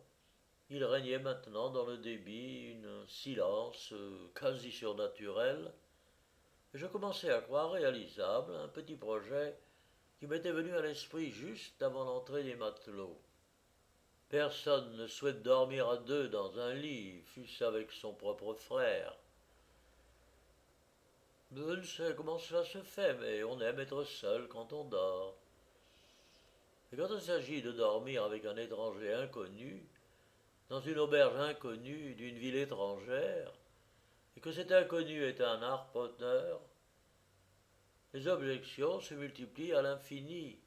il 0.74 0.84
régnait 0.84 1.18
maintenant 1.18 1.68
dans 1.68 1.84
le 1.84 1.98
débit 1.98 2.74
un 2.82 3.06
silence 3.06 3.92
quasi 4.34 4.72
surnaturel, 4.72 5.70
je 6.72 6.86
commençais 6.86 7.30
à 7.30 7.42
croire 7.42 7.72
réalisable 7.72 8.56
un 8.56 8.68
petit 8.68 8.96
projet 8.96 9.54
qui 10.18 10.26
m'était 10.26 10.50
venu 10.50 10.74
à 10.74 10.80
l'esprit 10.80 11.30
juste 11.30 11.82
avant 11.82 12.04
l'entrée 12.04 12.42
des 12.42 12.54
matelots. 12.54 13.20
Personne 14.30 14.96
ne 14.96 15.06
souhaite 15.06 15.42
dormir 15.42 15.90
à 15.90 15.98
deux 15.98 16.28
dans 16.28 16.58
un 16.58 16.72
lit, 16.72 17.20
fût-ce 17.20 17.64
avec 17.64 17.92
son 17.92 18.14
propre 18.14 18.54
frère. 18.54 19.14
Je 21.54 21.60
ne 21.60 21.82
sais 21.82 22.14
comment 22.16 22.38
cela 22.38 22.64
se 22.64 22.82
fait, 22.82 23.12
mais 23.20 23.44
on 23.44 23.60
aime 23.60 23.80
être 23.80 24.04
seul 24.04 24.48
quand 24.48 24.72
on 24.72 24.84
dort. 24.84 25.36
Et 26.90 26.96
quand 26.96 27.08
il 27.14 27.20
s'agit 27.20 27.60
de 27.60 27.72
dormir 27.72 28.24
avec 28.24 28.46
un 28.46 28.56
étranger 28.56 29.12
inconnu, 29.12 29.86
dans 30.72 30.80
une 30.80 31.00
auberge 31.00 31.38
inconnue 31.38 32.14
d'une 32.14 32.38
ville 32.38 32.56
étrangère, 32.56 33.52
et 34.34 34.40
que 34.40 34.50
cet 34.50 34.72
inconnu 34.72 35.22
est 35.22 35.42
un 35.42 35.60
harponneur, 35.60 36.62
les 38.14 38.26
objections 38.26 38.98
se 38.98 39.12
multiplient 39.12 39.74
à 39.74 39.82
l'infini. 39.82 40.58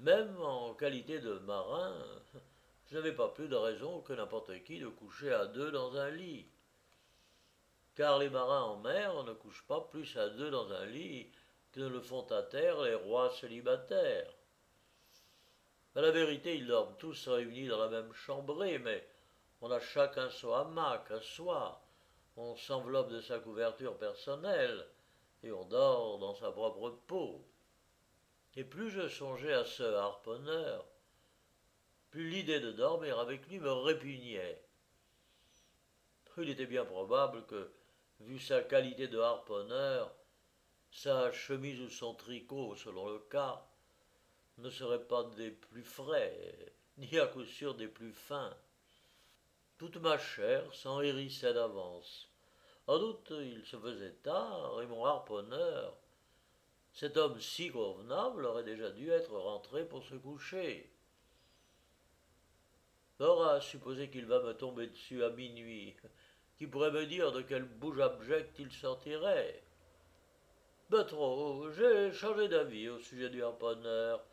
Même 0.00 0.36
en 0.42 0.74
qualité 0.74 1.20
de 1.20 1.34
marin, 1.34 1.94
je 2.90 2.96
n'avais 2.96 3.12
pas 3.12 3.28
plus 3.28 3.46
de 3.46 3.54
raison 3.54 4.00
que 4.00 4.12
n'importe 4.12 4.64
qui 4.64 4.80
de 4.80 4.88
coucher 4.88 5.32
à 5.32 5.46
deux 5.46 5.70
dans 5.70 5.94
un 5.94 6.10
lit. 6.10 6.44
car 7.94 8.18
les 8.18 8.28
marins 8.28 8.64
en 8.64 8.78
mer 8.78 9.22
ne 9.22 9.34
couchent 9.34 9.66
pas 9.68 9.82
plus 9.82 10.16
à 10.16 10.28
deux 10.30 10.50
dans 10.50 10.68
un 10.72 10.86
lit 10.86 11.30
que 11.70 11.78
ne 11.78 11.86
le 11.86 12.00
font 12.00 12.26
à 12.32 12.42
terre 12.42 12.82
les 12.82 12.96
rois 12.96 13.30
célibataires. 13.30 14.34
À 15.94 16.00
la 16.00 16.10
vérité, 16.10 16.56
ils 16.56 16.66
dorment 16.66 16.96
tous 16.96 17.28
réunis 17.28 17.68
dans 17.68 17.78
la 17.78 17.88
même 17.88 18.12
chambrée, 18.14 18.78
mais 18.78 19.06
on 19.60 19.70
a 19.70 19.78
chacun 19.78 20.30
son 20.30 20.52
hamac 20.52 21.10
à 21.10 21.20
soi, 21.20 21.82
on 22.36 22.56
s'enveloppe 22.56 23.10
de 23.10 23.20
sa 23.20 23.38
couverture 23.38 23.98
personnelle, 23.98 24.86
et 25.42 25.52
on 25.52 25.64
dort 25.64 26.18
dans 26.18 26.34
sa 26.34 26.50
propre 26.50 26.90
peau. 27.06 27.44
Et 28.56 28.64
plus 28.64 28.90
je 28.90 29.08
songeais 29.08 29.52
à 29.52 29.64
ce 29.64 29.82
harponneur, 29.82 30.86
plus 32.10 32.28
l'idée 32.28 32.60
de 32.60 32.72
dormir 32.72 33.18
avec 33.18 33.46
lui 33.48 33.58
me 33.58 33.72
répugnait. 33.72 34.62
Il 36.38 36.48
était 36.48 36.66
bien 36.66 36.86
probable 36.86 37.44
que, 37.46 37.70
vu 38.20 38.38
sa 38.38 38.62
qualité 38.62 39.08
de 39.08 39.18
harponneur, 39.18 40.10
sa 40.90 41.30
chemise 41.32 41.80
ou 41.80 41.90
son 41.90 42.14
tricot, 42.14 42.74
selon 42.76 43.08
le 43.08 43.18
cas, 43.18 43.66
ne 44.58 44.70
serait 44.70 45.04
pas 45.04 45.24
des 45.36 45.50
plus 45.50 45.82
frais, 45.82 46.74
ni 46.98 47.18
à 47.18 47.26
coup 47.26 47.44
sûr 47.44 47.74
des 47.74 47.88
plus 47.88 48.12
fins. 48.12 48.56
Toute 49.78 49.96
ma 49.96 50.18
chair 50.18 50.72
s'en 50.74 51.00
hérissait 51.00 51.54
d'avance. 51.54 52.28
En 52.86 52.98
doute, 52.98 53.32
il 53.40 53.64
se 53.64 53.76
faisait 53.76 54.14
tard, 54.22 54.80
et 54.82 54.86
mon 54.86 55.04
harponneur, 55.04 55.96
cet 56.92 57.16
homme 57.16 57.40
si 57.40 57.70
convenable, 57.70 58.44
aurait 58.44 58.64
déjà 58.64 58.90
dû 58.90 59.10
être 59.10 59.36
rentré 59.36 59.84
pour 59.84 60.04
se 60.04 60.14
coucher. 60.14 60.90
Or, 63.18 63.46
à 63.46 63.60
supposer 63.60 64.10
qu'il 64.10 64.26
va 64.26 64.40
me 64.40 64.52
tomber 64.52 64.88
dessus 64.88 65.22
à 65.22 65.30
minuit, 65.30 65.96
qui 66.56 66.66
pourrait 66.66 66.90
me 66.90 67.06
dire 67.06 67.32
de 67.32 67.42
quelle 67.42 67.64
bouge 67.64 68.00
abjecte 68.00 68.58
il 68.58 68.70
sortirait 68.72 69.62
Ben 70.90 71.04
trop, 71.04 71.70
j'ai 71.70 72.12
changé 72.12 72.48
d'avis 72.48 72.88
au 72.88 72.98
sujet 72.98 73.30
du 73.30 73.42
harponneur. 73.42 74.24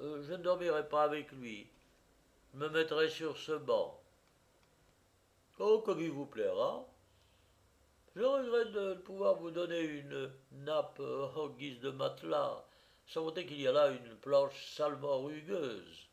Euh, 0.00 0.22
je 0.22 0.32
ne 0.32 0.42
dormirai 0.42 0.88
pas 0.88 1.02
avec 1.02 1.32
lui. 1.32 1.68
Je 2.52 2.58
me 2.58 2.68
mettrai 2.68 3.08
sur 3.08 3.36
ce 3.36 3.52
banc. 3.52 4.00
Oh, 5.58 5.82
comme 5.84 6.00
il 6.00 6.10
vous 6.10 6.26
plaira. 6.26 6.86
Je 8.14 8.22
regrette 8.22 8.72
de 8.72 8.94
pouvoir 8.94 9.34
vous 9.36 9.50
donner 9.50 9.80
une 9.80 10.30
nappe 10.52 11.00
en 11.00 11.48
guise 11.48 11.80
de 11.80 11.90
matelas, 11.90 12.64
sans 13.06 13.24
compter 13.24 13.46
qu'il 13.46 13.60
y 13.60 13.66
a 13.66 13.72
là 13.72 13.90
une 13.90 14.16
planche 14.16 14.72
salement 14.74 15.22
rugueuse. 15.22 16.08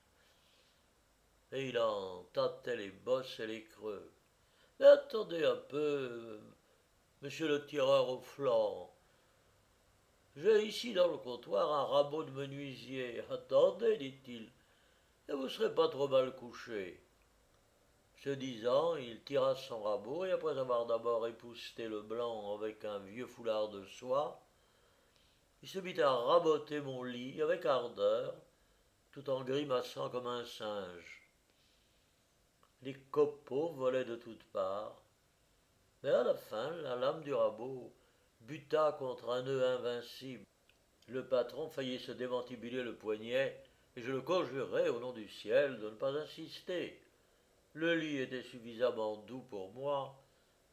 Et 1.52 1.70
il 1.70 1.80
en 1.80 2.24
tâtait 2.34 2.76
les 2.76 2.90
bosses 2.90 3.40
et 3.40 3.48
les 3.48 3.64
creux. 3.64 4.12
Attendez 4.80 5.46
un 5.46 5.56
peu, 5.56 6.40
monsieur 7.22 7.48
le 7.48 7.66
tireur 7.66 8.10
au 8.10 8.20
flanc. 8.20 8.95
J'ai 10.38 10.66
ici 10.66 10.94
dans 10.94 11.08
le 11.08 11.18
comptoir 11.18 11.72
un 11.72 11.86
rabot 11.86 12.24
de 12.24 12.32
menuisier. 12.32 13.24
Attendez, 13.30 13.96
dit-il, 13.96 14.52
et 15.30 15.34
vous 15.34 15.48
serez 15.48 15.74
pas 15.74 15.88
trop 15.88 16.10
mal 16.10 16.36
couché. 16.36 17.02
Ce 18.18 18.30
disant, 18.32 18.98
il 18.98 19.24
tira 19.24 19.56
son 19.56 19.82
rabot 19.84 20.26
et 20.26 20.32
après 20.32 20.58
avoir 20.58 20.88
d'abord 20.88 21.26
épousté 21.26 21.88
le 21.88 22.02
blanc 22.02 22.54
avec 22.56 22.84
un 22.84 23.00
vieux 23.00 23.28
foulard 23.28 23.70
de 23.70 23.86
soie, 23.86 24.42
il 25.64 25.70
se 25.70 25.80
mit 25.80 26.00
à 26.02 26.12
raboter 26.12 26.82
mon 26.82 27.04
lit 27.04 27.42
avec 27.42 27.66
ardeur, 27.66 28.36
tout 29.12 29.30
en 29.30 29.42
grimaçant 29.42 30.10
comme 30.10 30.28
un 30.28 30.44
singe. 30.44 31.30
Les 32.82 32.94
copeaux 33.10 33.72
volaient 33.72 34.06
de 34.06 34.18
toutes 34.18 34.44
parts, 34.52 35.02
mais 36.04 36.10
à 36.10 36.24
la 36.24 36.36
fin, 36.36 36.72
la 36.72 36.98
lame 36.98 37.24
du 37.24 37.34
rabot 37.34 37.94
buta 38.48 38.96
contre 39.00 39.30
un 39.30 39.42
nœud 39.42 39.64
invincible. 39.64 40.46
Le 41.08 41.26
patron 41.26 41.70
faillit 41.70 42.00
se 42.00 42.12
démantibuler 42.12 42.84
le 42.84 42.96
poignet, 42.96 43.60
et 43.96 44.02
je 44.02 44.12
le 44.12 44.22
conjurai 44.22 44.90
au 44.90 45.00
nom 45.00 45.14
du 45.14 45.28
ciel 45.28 45.80
de 45.80 45.90
ne 45.90 45.96
pas 45.96 46.12
insister. 46.12 47.00
Le 47.74 47.96
lit 47.96 48.20
était 48.20 48.44
suffisamment 48.44 49.18
doux 49.18 49.44
pour 49.50 49.72
moi, 49.74 50.16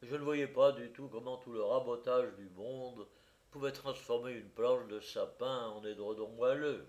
et 0.02 0.06
je 0.06 0.16
ne 0.16 0.22
voyais 0.22 0.48
pas 0.48 0.72
du 0.72 0.90
tout 0.92 1.08
comment 1.08 1.36
tout 1.38 1.52
le 1.52 1.62
rabotage 1.62 2.34
du 2.36 2.48
monde 2.50 3.06
pouvait 3.50 3.72
transformer 3.72 4.32
une 4.32 4.48
planche 4.48 4.86
de 4.88 5.00
sapin 5.00 5.68
en 5.68 5.84
édredon 5.84 6.28
moelleux. 6.28 6.86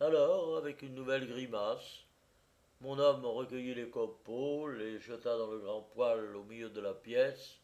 Alors, 0.00 0.56
avec 0.56 0.82
une 0.82 0.94
nouvelle 0.94 1.28
grimace, 1.28 2.04
mon 2.80 2.98
homme 2.98 3.24
recueillit 3.24 3.74
les 3.74 3.88
copeaux, 3.88 4.68
les 4.68 4.98
jeta 4.98 5.38
dans 5.38 5.50
le 5.50 5.60
grand 5.60 5.82
poêle 5.82 6.34
au 6.34 6.42
milieu 6.42 6.70
de 6.70 6.80
la 6.80 6.94
pièce, 6.94 7.61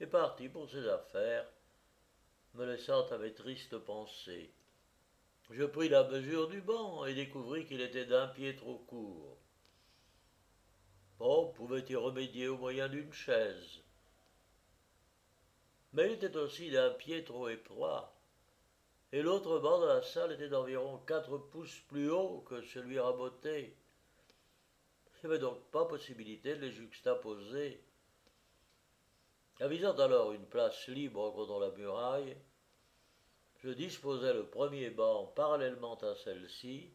et 0.00 0.06
partit 0.06 0.48
pour 0.48 0.70
ses 0.70 0.86
affaires, 0.88 1.46
me 2.54 2.64
laissant 2.64 3.06
à 3.08 3.18
mes 3.18 3.32
tristes 3.32 3.78
pensées. 3.78 4.50
Je 5.50 5.64
pris 5.64 5.88
la 5.88 6.04
mesure 6.04 6.48
du 6.48 6.60
banc 6.60 7.06
et 7.06 7.14
découvris 7.14 7.66
qu'il 7.66 7.80
était 7.80 8.04
d'un 8.04 8.28
pied 8.28 8.54
trop 8.56 8.78
court. 8.86 9.36
On 11.20 11.46
pouvait 11.48 11.84
y 11.88 11.96
remédier 11.96 12.48
au 12.48 12.58
moyen 12.58 12.88
d'une 12.88 13.12
chaise? 13.12 13.80
Mais 15.94 16.06
il 16.06 16.12
était 16.12 16.36
aussi 16.36 16.70
d'un 16.70 16.90
pied 16.90 17.24
trop 17.24 17.48
étroit, 17.48 18.14
et 19.10 19.22
l'autre 19.22 19.58
banc 19.58 19.80
de 19.80 19.86
la 19.86 20.02
salle 20.02 20.32
était 20.32 20.50
d'environ 20.50 20.98
quatre 21.06 21.38
pouces 21.38 21.80
plus 21.88 22.10
haut 22.10 22.40
que 22.42 22.60
celui 22.62 22.98
raboté. 23.00 23.74
Il 25.14 25.26
n'y 25.26 25.34
avait 25.34 25.40
donc 25.40 25.58
pas 25.70 25.86
possibilité 25.86 26.54
de 26.54 26.60
les 26.60 26.70
juxtaposer. 26.70 27.80
Avisant 29.60 29.98
alors 29.98 30.32
une 30.32 30.46
place 30.46 30.86
libre 30.86 31.32
contre 31.32 31.58
la 31.58 31.70
muraille, 31.72 32.36
je 33.56 33.70
disposai 33.70 34.32
le 34.32 34.46
premier 34.46 34.90
banc 34.90 35.26
parallèlement 35.34 35.96
à 35.96 36.14
celle-ci, 36.14 36.92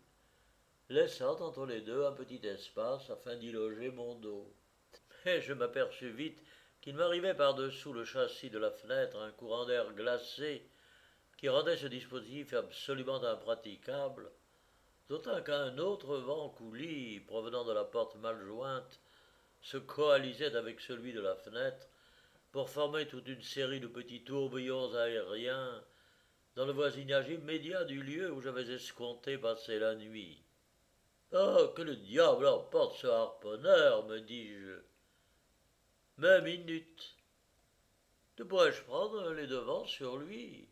laissant 0.88 1.42
entre 1.42 1.66
les 1.66 1.82
deux 1.82 2.06
un 2.06 2.14
petit 2.14 2.40
espace 2.48 3.10
afin 3.10 3.36
d'y 3.36 3.52
loger 3.52 3.92
mon 3.92 4.16
dos. 4.16 4.50
Mais 5.26 5.42
je 5.42 5.52
m'aperçus 5.52 6.12
vite 6.12 6.42
qu'il 6.80 6.96
m'arrivait 6.96 7.34
par-dessous 7.34 7.92
le 7.92 8.06
châssis 8.06 8.50
de 8.50 8.60
la 8.60 8.72
fenêtre 8.72 9.18
un 9.18 9.32
courant 9.32 9.66
d'air 9.66 9.92
glacé 9.92 10.66
qui 11.38 11.50
rendait 11.50 11.76
ce 11.76 11.88
dispositif 11.88 12.54
absolument 12.54 13.22
impraticable, 13.26 14.32
d'autant 15.10 15.44
qu'un 15.44 15.78
autre 15.80 16.16
vent 16.16 16.48
coulis 16.48 17.20
provenant 17.20 17.66
de 17.66 17.74
la 17.74 17.84
porte 17.84 18.16
mal 18.16 18.42
jointe 18.46 19.02
se 19.62 19.76
coalisait 19.76 20.56
avec 20.56 20.80
celui 20.80 21.12
de 21.12 21.20
la 21.20 21.36
fenêtre 21.36 21.90
pour 22.54 22.70
former 22.70 23.08
toute 23.08 23.28
une 23.28 23.42
série 23.42 23.80
de 23.80 23.88
petits 23.88 24.24
tourbillons 24.24 24.94
aériens 24.94 25.84
dans 26.56 26.68
le 26.68 26.72
voisinage 26.72 27.28
immédiat 27.30 27.84
du 27.84 28.04
lieu 28.04 28.32
où 28.32 28.42
j'avais 28.42 28.72
escompté 28.72 29.40
passer 29.40 29.80
la 29.80 29.96
nuit. 29.96 30.40
Ah, 31.34 31.58
que 31.76 31.82
le 31.82 31.96
diable 31.96 32.46
emporte 32.46 32.98
ce 32.98 33.08
harponneur, 33.08 34.06
me 34.06 34.20
dis-je. 34.20 34.76
Mais 36.20 36.42
minute. 36.42 37.16
Ne 38.38 38.44
pourrais-je 38.44 38.84
prendre 38.84 39.32
les 39.32 39.48
devants 39.48 39.86
sur 39.86 40.18
lui, 40.18 40.70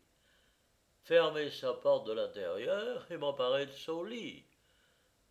fermer 1.02 1.50
sa 1.50 1.72
porte 1.74 2.06
de 2.06 2.12
l'intérieur 2.12 3.04
et 3.10 3.16
m'emparer 3.16 3.66
de 3.66 3.72
son 3.72 4.04
lit, 4.04 4.44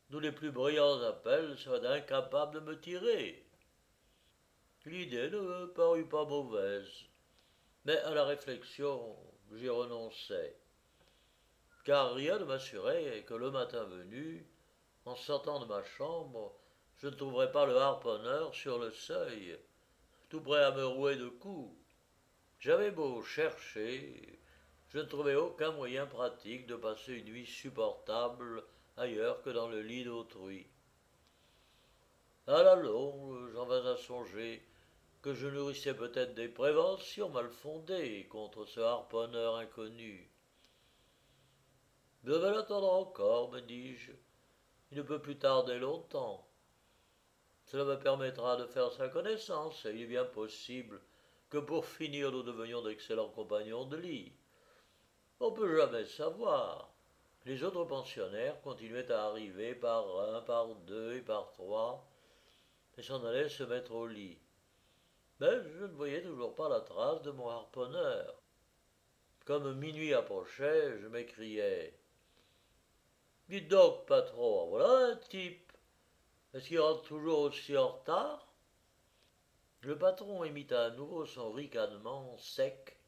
d'où 0.10 0.20
les 0.20 0.34
plus 0.34 0.52
brillants 0.52 1.02
appels 1.04 1.58
seraient 1.58 1.88
incapables 1.88 2.56
de 2.56 2.60
me 2.60 2.78
tirer 2.78 3.42
L'idée 4.88 5.30
ne 5.30 5.40
me 5.40 5.68
parut 5.68 6.08
pas 6.08 6.26
mauvaise, 6.26 7.06
mais 7.86 7.98
à 8.00 8.16
la 8.16 8.26
réflexion 8.26 9.16
j'y 9.54 9.70
renonçai, 9.70 10.56
car 11.86 12.16
rien 12.16 12.40
ne 12.40 12.46
m'assurait 12.46 13.24
que 13.28 13.36
le 13.36 13.52
matin 13.52 13.84
venu, 13.84 14.44
en 15.06 15.16
sortant 15.16 15.60
de 15.60 15.66
ma 15.66 15.84
chambre, 15.84 16.56
je 16.98 17.08
ne 17.08 17.14
trouverais 17.14 17.52
pas 17.52 17.68
le 17.68 17.78
harponneur 17.78 18.56
sur 18.56 18.80
le 18.80 18.90
seuil, 18.90 19.56
tout 20.30 20.42
prêt 20.42 20.64
à 20.64 20.72
me 20.72 20.86
rouer 20.86 21.16
de 21.16 21.30
coups. 21.30 21.78
J'avais 22.60 22.90
beau 22.90 23.22
chercher, 23.22 24.40
je 24.90 24.98
ne 24.98 25.04
trouvais 25.04 25.36
aucun 25.36 25.72
moyen 25.74 26.08
pratique 26.08 26.66
de 26.66 26.76
passer 26.76 27.14
une 27.14 27.26
nuit 27.26 27.46
supportable 27.46 28.64
ailleurs 28.98 29.44
que 29.44 29.52
dans 29.52 29.68
le 29.68 29.84
lit 29.84 30.06
d'autrui. 30.06 30.66
À 32.48 32.64
la 32.64 32.74
longue, 32.74 33.52
j'en 33.54 33.66
vas 33.66 33.88
à 33.88 33.96
songer 33.98 34.64
que 35.22 35.36
je 35.36 35.48
nourrissais 35.48 35.94
peut-être 35.94 36.34
des 36.34 36.48
préventions 36.48 37.30
mal 37.30 37.50
fondées 37.50 38.28
contre 38.28 38.66
ce 38.66 38.80
harponneur 38.80 39.56
inconnu. 39.58 40.32
Je 42.24 42.32
vais 42.32 42.52
l'attendre 42.52 42.92
encore, 42.92 43.52
me 43.52 43.62
dis-je. 43.62 44.12
Il 44.92 44.98
ne 44.98 45.04
peut 45.04 45.22
plus 45.22 45.38
tarder 45.38 45.78
longtemps. 45.78 46.48
Cela 47.66 47.86
me 47.86 48.00
permettra 48.00 48.58
de 48.58 48.66
faire 48.66 48.92
sa 48.92 49.10
connaissance, 49.10 49.86
et 49.86 49.92
il 49.92 50.02
est 50.02 50.08
bien 50.08 50.26
possible 50.26 51.02
que 51.50 51.60
pour 51.60 51.86
finir 51.86 52.32
nous 52.32 52.44
devenions 52.44 52.82
d'excellents 52.82 53.30
compagnons 53.30 53.86
de 53.86 53.98
lit. 53.98 54.34
On 55.40 55.52
ne 55.52 55.56
peut 55.56 55.78
jamais 55.78 56.06
savoir. 56.06 56.90
Les 57.46 57.64
autres 57.64 57.86
pensionnaires 57.86 58.60
continuaient 58.62 59.12
à 59.12 59.26
arriver 59.26 59.74
par 59.74 60.20
un, 60.20 60.42
par 60.42 60.68
deux 60.76 61.16
et 61.16 61.22
par 61.22 61.52
trois, 61.52 62.08
et 62.98 63.04
s'en 63.04 63.24
allaient 63.24 63.50
se 63.50 63.64
mettre 63.64 63.94
au 63.94 64.08
lit. 64.08 64.41
Mais 65.42 65.64
je 65.74 65.86
ne 65.86 65.94
voyais 65.94 66.22
toujours 66.22 66.54
pas 66.54 66.70
la 66.70 66.82
trace 66.82 67.24
de 67.24 67.32
mon 67.32 67.50
harponneur. 67.50 68.40
Comme 69.44 69.74
minuit 69.80 70.14
approchait, 70.14 71.00
je 71.00 71.08
m'écriai 71.08 72.00
Dites 73.50 73.68
donc, 73.68 74.06
patron, 74.06 74.70
voilà 74.70 75.14
un 75.14 75.16
type. 75.16 75.74
Est-ce 76.54 76.68
qu'il 76.68 76.80
rentre 76.80 77.02
toujours 77.02 77.40
aussi 77.40 77.76
en 77.76 77.88
retard? 77.88 78.54
Le 79.82 79.98
patron 79.98 80.44
imita 80.44 80.86
à 80.86 80.90
nouveau 80.92 81.26
son 81.26 81.52
ricanement 81.52 82.38
sec, 82.38 83.00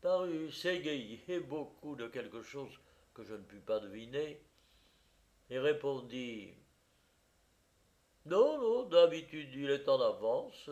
parut 0.00 0.52
s'égayer 0.52 1.40
beaucoup 1.40 1.96
de 1.96 2.06
quelque 2.06 2.42
chose 2.42 2.78
que 3.12 3.24
je 3.24 3.34
ne 3.34 3.42
pus 3.42 3.58
pas 3.58 3.80
deviner, 3.80 4.40
et 5.50 5.58
répondit 5.58 6.54
Non, 8.24 8.56
non, 8.56 8.84
d'habitude 8.84 9.52
il 9.52 9.70
est 9.70 9.88
en 9.88 10.00
avance, 10.00 10.70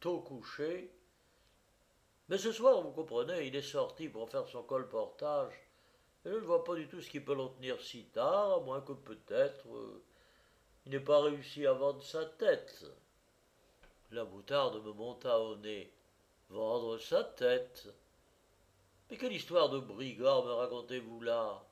tôt 0.00 0.20
couché. 0.20 0.90
Mais 2.28 2.38
ce 2.38 2.52
soir, 2.52 2.82
vous 2.82 2.92
comprenez, 2.92 3.46
il 3.46 3.56
est 3.56 3.62
sorti 3.62 4.08
pour 4.08 4.28
faire 4.28 4.46
son 4.48 4.62
colportage, 4.62 5.54
et 6.24 6.30
je 6.30 6.34
ne 6.34 6.40
vois 6.40 6.64
pas 6.64 6.74
du 6.74 6.88
tout 6.88 7.00
ce 7.00 7.08
qui 7.08 7.20
peut 7.20 7.34
l'en 7.34 7.48
tenir 7.48 7.80
si 7.80 8.04
tard, 8.06 8.52
à 8.52 8.60
moins 8.60 8.80
que 8.80 8.92
peut-être 8.92 9.66
euh, 9.74 10.04
il 10.84 10.92
n'ait 10.92 11.00
pas 11.00 11.22
réussi 11.22 11.66
à 11.66 11.72
vendre 11.72 12.02
sa 12.02 12.24
tête. 12.24 12.84
La 14.10 14.24
moutarde 14.24 14.82
me 14.84 14.92
monta 14.92 15.38
au 15.38 15.56
nez. 15.56 15.92
Vendre 16.50 16.96
sa 16.96 17.24
tête 17.24 17.88
Mais 19.10 19.18
quelle 19.18 19.34
histoire 19.34 19.68
de 19.68 19.80
brigand 19.80 20.46
me 20.46 20.52
racontez-vous 20.52 21.20
là? 21.20 21.62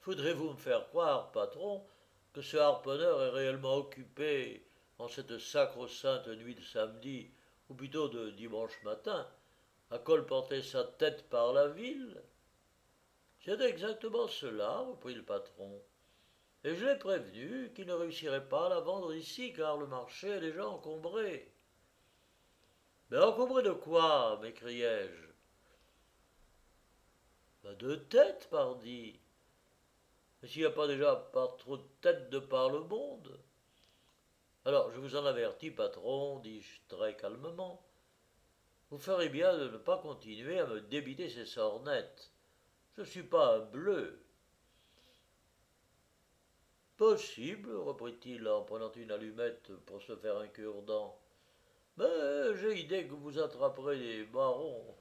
Faudrez-vous 0.00 0.50
me 0.50 0.56
faire 0.56 0.88
croire, 0.88 1.30
patron, 1.30 1.86
que 2.32 2.42
ce 2.42 2.56
harponneur 2.56 3.22
est 3.22 3.30
réellement 3.30 3.76
occupé 3.76 4.66
en 5.00 5.08
cette 5.08 5.38
sacro-sainte 5.38 6.28
nuit 6.28 6.54
de 6.54 6.62
samedi, 6.62 7.30
ou 7.70 7.74
plutôt 7.74 8.08
de 8.08 8.30
dimanche 8.30 8.82
matin, 8.82 9.26
à 9.90 9.98
colporter 9.98 10.62
sa 10.62 10.84
tête 10.84 11.28
par 11.30 11.54
la 11.54 11.68
ville 11.68 12.22
C'est 13.40 13.60
exactement 13.62 14.28
cela, 14.28 14.80
reprit 14.80 15.14
le 15.14 15.24
patron. 15.24 15.82
Et 16.64 16.74
je 16.74 16.84
l'ai 16.84 16.98
prévenu 16.98 17.72
qu'il 17.72 17.86
ne 17.86 17.94
réussirait 17.94 18.46
pas 18.46 18.66
à 18.66 18.68
la 18.68 18.80
vendre 18.80 19.14
ici, 19.14 19.54
car 19.54 19.78
le 19.78 19.86
marché 19.86 20.28
est 20.28 20.40
déjà 20.40 20.68
encombré. 20.68 21.50
Mais 23.10 23.18
encombré 23.18 23.62
de 23.62 23.72
quoi? 23.72 24.38
m'écriai-je. 24.42 25.28
Ben 27.64 27.74
de 27.76 27.94
têtes, 27.94 28.48
pardi. 28.50 29.18
Mais 30.42 30.48
s'il 30.48 30.60
n'y 30.60 30.66
a 30.66 30.70
pas 30.70 30.86
déjà 30.86 31.16
pas 31.16 31.48
trop 31.58 31.78
de 31.78 31.86
têtes 32.02 32.28
de 32.28 32.38
par 32.38 32.68
le 32.68 32.80
monde 32.80 33.40
Alors, 34.70 34.92
je 34.92 35.00
vous 35.00 35.16
en 35.16 35.26
avertis, 35.26 35.72
patron, 35.72 36.38
dis-je 36.38 36.78
très 36.86 37.16
calmement. 37.16 37.84
Vous 38.88 38.98
ferez 38.98 39.28
bien 39.28 39.58
de 39.58 39.68
ne 39.68 39.78
pas 39.78 39.98
continuer 39.98 40.60
à 40.60 40.66
me 40.66 40.80
débiter 40.80 41.28
ces 41.28 41.44
sornettes. 41.44 42.30
Je 42.94 43.00
ne 43.00 43.06
suis 43.06 43.24
pas 43.24 43.56
un 43.56 43.58
bleu. 43.58 44.22
Possible, 46.96 47.74
reprit-il 47.74 48.46
en 48.46 48.62
prenant 48.62 48.92
une 48.92 49.10
allumette 49.10 49.72
pour 49.86 50.00
se 50.02 50.14
faire 50.14 50.36
un 50.36 50.46
cure-dent. 50.46 51.18
Mais 51.96 52.54
j'ai 52.54 52.78
idée 52.78 53.08
que 53.08 53.14
vous 53.14 53.40
attraperez 53.40 53.98
des 53.98 54.26
marrons. 54.26 54.94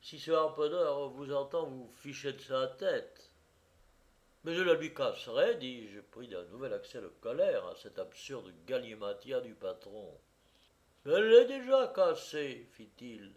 Si 0.00 0.20
ce 0.20 0.30
harponneur 0.30 1.08
vous 1.08 1.32
entend 1.32 1.66
vous 1.66 1.90
ficher 1.96 2.34
de 2.34 2.40
sa 2.40 2.68
tête. 2.68 3.32
Mais 4.44 4.54
je 4.54 4.62
la 4.62 4.74
lui 4.74 4.92
casserai, 4.92 5.54
dis-je, 5.54 6.00
pris 6.00 6.28
d'un 6.28 6.44
nouvel 6.44 6.74
accès 6.74 7.00
de 7.00 7.08
colère 7.08 7.66
à 7.66 7.74
cette 7.76 7.98
absurde 7.98 8.52
galimatia 8.66 9.40
du 9.40 9.54
patron. 9.54 10.18
Elle 11.06 11.30
l'est 11.30 11.46
déjà 11.46 11.92
cassée, 11.94 12.66
fit-il. 12.72 13.32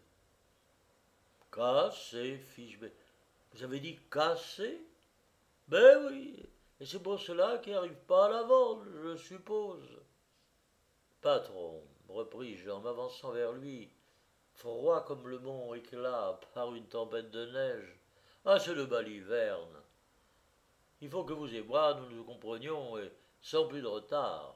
Cassée, 1.50 2.38
fis-je. 2.38 2.86
Vous 3.54 3.64
avez 3.64 3.80
dit 3.80 3.98
cassée 4.12 4.82
Ben 5.70 6.08
oui, 6.08 6.44
et 6.82 6.86
c'est 6.86 7.02
pour 7.02 7.20
cela 7.20 7.58
qu'il 7.60 7.74
n'arrive 7.74 8.00
pas 8.06 8.26
à 8.26 8.30
la 8.30 8.44
vendre, 8.44 8.84
je 9.04 9.16
suppose. 9.16 9.88
Patron, 11.22 11.82
repris-je 12.10 12.70
en 12.70 12.82
m'avançant 12.82 13.32
vers 13.32 13.54
lui, 13.54 13.90
froid 14.56 15.06
comme 15.06 15.28
le 15.30 15.40
mont 15.40 15.74
éclat 15.74 16.40
par 16.54 16.76
une 16.76 16.88
tempête 16.88 17.32
de 17.32 17.46
neige. 17.46 17.98
Ah, 18.44 18.60
c'est 18.60 18.76
le 18.76 18.86
baliverne. 18.86 19.82
Il 21.02 21.10
faut 21.10 21.24
que 21.24 21.34
vous 21.34 21.54
et 21.54 21.62
moi 21.62 21.94
nous 21.94 22.16
nous 22.16 22.24
comprenions 22.24 22.98
et 22.98 23.12
sans 23.42 23.68
plus 23.68 23.82
de 23.82 23.88
retard. 23.88 24.56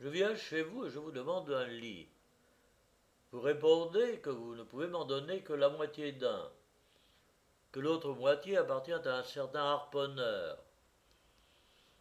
Je 0.00 0.08
viens 0.08 0.36
chez 0.36 0.62
vous 0.62 0.86
et 0.86 0.90
je 0.90 0.98
vous 0.98 1.10
demande 1.10 1.50
un 1.50 1.66
lit. 1.66 2.06
Vous 3.32 3.40
répondez 3.40 4.20
que 4.20 4.30
vous 4.30 4.54
ne 4.54 4.62
pouvez 4.62 4.86
m'en 4.86 5.04
donner 5.04 5.42
que 5.42 5.52
la 5.52 5.68
moitié 5.68 6.12
d'un 6.12 6.50
que 7.72 7.80
l'autre 7.80 8.12
moitié 8.12 8.56
appartient 8.56 8.92
à 8.92 9.18
un 9.18 9.22
certain 9.22 9.60
harponneur. 9.60 10.58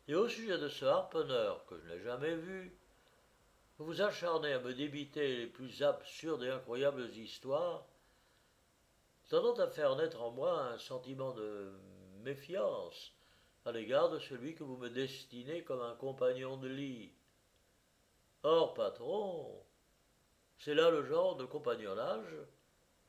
Et 0.08 0.15
au 0.15 0.30
sujet 0.30 0.58
de 0.58 0.69
ce 0.69 0.86
harponneur, 0.86 1.65
que 1.65 1.77
je 1.77 1.88
n'ai 1.89 1.99
jamais 1.99 2.36
vu, 2.36 2.73
vous 3.77 3.86
vous 3.86 4.01
acharnez 4.01 4.53
à 4.53 4.60
me 4.60 4.73
débiter 4.73 5.38
les 5.38 5.47
plus 5.47 5.84
absurdes 5.84 6.43
et 6.43 6.49
incroyables 6.49 7.10
histoires, 7.10 7.86
tendant 9.30 9.56
à 9.56 9.67
faire 9.67 9.95
naître 9.97 10.21
en 10.21 10.32
moi 10.32 10.62
un 10.62 10.77
sentiment 10.77 11.34
de 11.34 11.73
méfiance 12.27 13.13
à 13.65 13.71
l'égard 13.71 14.09
de 14.09 14.19
celui 14.19 14.53
que 14.53 14.63
vous 14.63 14.75
me 14.75 14.89
destinez 14.89 15.63
comme 15.63 15.81
un 15.81 15.95
compagnon 15.95 16.57
de 16.57 16.67
lit. 16.67 17.13
Or, 18.43 18.73
patron, 18.73 19.63
c'est 20.57 20.75
là 20.75 20.89
le 20.89 21.05
genre 21.05 21.37
de 21.37 21.45
compagnonnage 21.45 22.35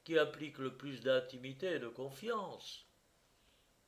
qui 0.04 0.16
implique 0.16 0.58
le 0.58 0.76
plus 0.76 1.00
d'intimité 1.00 1.74
et 1.74 1.78
de 1.80 1.88
confiance. 1.88 2.86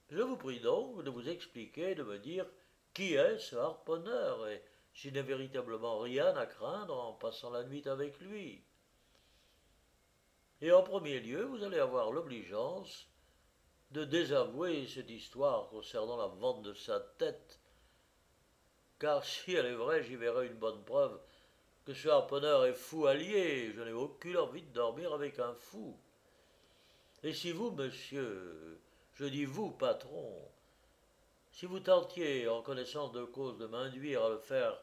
Je 0.08 0.20
vous 0.20 0.36
prie 0.36 0.60
donc 0.60 1.04
de 1.04 1.10
vous 1.10 1.28
expliquer, 1.28 1.94
de 1.94 2.02
me 2.02 2.18
dire 2.18 2.46
qui 2.92 3.14
est 3.14 3.38
ce 3.38 3.54
harponneur 3.54 4.48
et 4.48 4.62
s'il 4.94 5.12
n'est 5.12 5.22
véritablement 5.22 6.00
rien 6.00 6.36
à 6.36 6.46
craindre 6.46 6.98
en 6.98 7.12
passant 7.12 7.50
la 7.50 7.62
nuit 7.62 7.86
avec 7.86 8.18
lui. 8.18 8.64
Et 10.60 10.72
en 10.72 10.82
premier 10.82 11.20
lieu, 11.20 11.44
vous 11.44 11.62
allez 11.62 11.78
avoir 11.78 12.10
l'obligeance 12.10 13.09
de 13.90 14.04
désavouer 14.04 14.86
cette 14.86 15.10
histoire 15.10 15.68
concernant 15.68 16.16
la 16.16 16.26
vente 16.26 16.62
de 16.62 16.74
sa 16.74 17.00
tête, 17.00 17.60
car 18.98 19.24
si 19.24 19.54
elle 19.54 19.66
est 19.66 19.74
vraie, 19.74 20.04
j'y 20.04 20.16
verrai 20.16 20.46
une 20.46 20.58
bonne 20.58 20.84
preuve 20.84 21.20
que 21.84 21.94
ce 21.94 22.08
harponneur 22.08 22.66
est 22.66 22.74
fou 22.74 23.06
allié, 23.06 23.72
je 23.72 23.82
n'ai 23.82 23.92
aucune 23.92 24.36
envie 24.36 24.62
de 24.62 24.72
dormir 24.72 25.12
avec 25.12 25.38
un 25.38 25.54
fou. 25.54 25.96
Et 27.22 27.32
si 27.32 27.52
vous, 27.52 27.70
monsieur, 27.72 28.80
je 29.14 29.24
dis 29.24 29.44
vous, 29.44 29.70
patron, 29.72 30.48
si 31.52 31.66
vous 31.66 31.80
tentiez, 31.80 32.48
en 32.48 32.62
connaissance 32.62 33.12
de 33.12 33.24
cause, 33.24 33.58
de 33.58 33.66
m'induire 33.66 34.24
à 34.24 34.28
le 34.28 34.38
faire, 34.38 34.80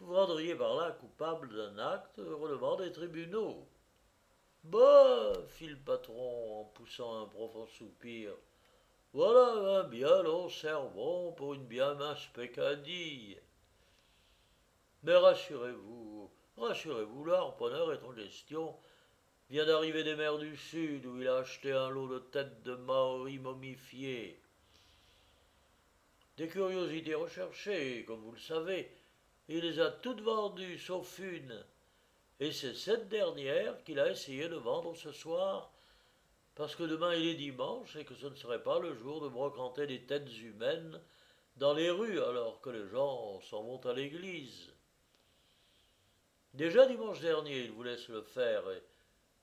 vous 0.00 0.14
rendriez 0.14 0.54
par 0.54 0.74
là 0.74 0.92
coupable 0.92 1.54
d'un 1.54 1.78
acte 1.78 2.18
relevant 2.18 2.76
des 2.76 2.92
tribunaux. 2.92 3.66
Bah, 4.64 5.32
fit 5.48 5.68
le 5.68 5.76
patron 5.76 6.60
en 6.60 6.64
poussant 6.64 7.22
un 7.22 7.26
profond 7.26 7.66
soupir. 7.66 8.32
Voilà 9.12 9.80
un 9.80 9.84
bien 9.84 10.22
long 10.22 10.48
servon 10.48 11.32
pour 11.32 11.54
une 11.54 11.66
bien 11.66 11.94
mince 11.94 12.26
peccadille. 12.34 13.38
Mais 15.02 15.16
rassurez-vous, 15.16 16.30
rassurez-vous, 16.56 17.24
l'harponneur 17.24 17.92
est 17.92 18.02
en 18.04 18.14
gestion 18.14 18.74
vient 19.50 19.64
d'arriver 19.64 20.04
des 20.04 20.14
mers 20.14 20.38
du 20.38 20.56
Sud 20.56 21.06
où 21.06 21.20
il 21.20 21.28
a 21.28 21.38
acheté 21.38 21.72
un 21.72 21.88
lot 21.88 22.08
de 22.08 22.18
têtes 22.18 22.62
de 22.64 22.74
Maoris 22.74 23.40
momifiées. 23.40 24.38
Des 26.36 26.48
curiosités 26.48 27.14
recherchées, 27.14 28.04
comme 28.06 28.20
vous 28.20 28.32
le 28.32 28.38
savez, 28.38 28.90
il 29.48 29.60
les 29.60 29.80
a 29.80 29.90
toutes 29.90 30.20
vendues 30.20 30.78
sauf 30.78 31.18
une, 31.18 31.64
et 32.40 32.52
c'est 32.52 32.74
cette 32.74 33.08
dernière 33.08 33.82
qu'il 33.84 33.98
a 33.98 34.10
essayé 34.10 34.48
de 34.48 34.56
vendre 34.56 34.94
ce 34.94 35.12
soir, 35.12 35.72
parce 36.58 36.74
que 36.74 36.82
demain 36.82 37.14
il 37.14 37.28
est 37.28 37.34
dimanche 37.34 37.94
et 37.94 38.04
que 38.04 38.16
ce 38.16 38.26
ne 38.26 38.34
serait 38.34 38.64
pas 38.64 38.80
le 38.80 38.92
jour 38.92 39.20
de 39.20 39.28
brocanter 39.28 39.86
des 39.86 40.02
têtes 40.02 40.36
humaines 40.40 41.00
dans 41.56 41.72
les 41.72 41.88
rues 41.88 42.20
alors 42.20 42.60
que 42.60 42.70
les 42.70 42.88
gens 42.88 43.40
s'en 43.42 43.62
vont 43.62 43.78
à 43.86 43.92
l'église. 43.92 44.72
Déjà 46.54 46.86
dimanche 46.86 47.20
dernier, 47.20 47.60
il 47.60 47.70
voulait 47.70 47.96
se 47.96 48.10
le 48.10 48.22
faire, 48.22 48.68
et 48.72 48.82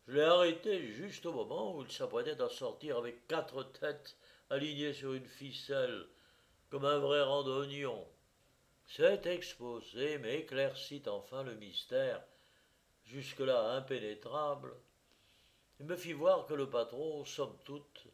je 0.08 0.16
l'ai 0.16 0.24
arrêté 0.24 0.92
juste 0.92 1.26
au 1.26 1.32
moment 1.32 1.78
où 1.78 1.84
il 1.84 1.92
s'apprêtait 1.92 2.42
à 2.42 2.50
sortir 2.50 2.98
avec 2.98 3.26
quatre 3.28 3.64
têtes 3.64 4.18
alignées 4.50 4.92
sur 4.92 5.14
une 5.14 5.26
ficelle, 5.26 6.08
comme 6.70 6.84
un 6.84 7.00
vrai 7.00 7.22
randonnion. 7.22 8.06
Cet 8.88 9.26
exposé 9.26 10.18
m'éclaircit 10.18 11.04
enfin 11.08 11.44
le 11.44 11.56
mystère, 11.56 12.22
jusque-là 13.06 13.72
impénétrable, 13.72 14.74
et 15.80 15.84
me 15.84 15.96
fit 15.96 16.14
voir 16.14 16.46
que 16.46 16.54
le 16.54 16.70
patron, 16.70 17.26
somme 17.26 17.58
toute, 17.64 18.06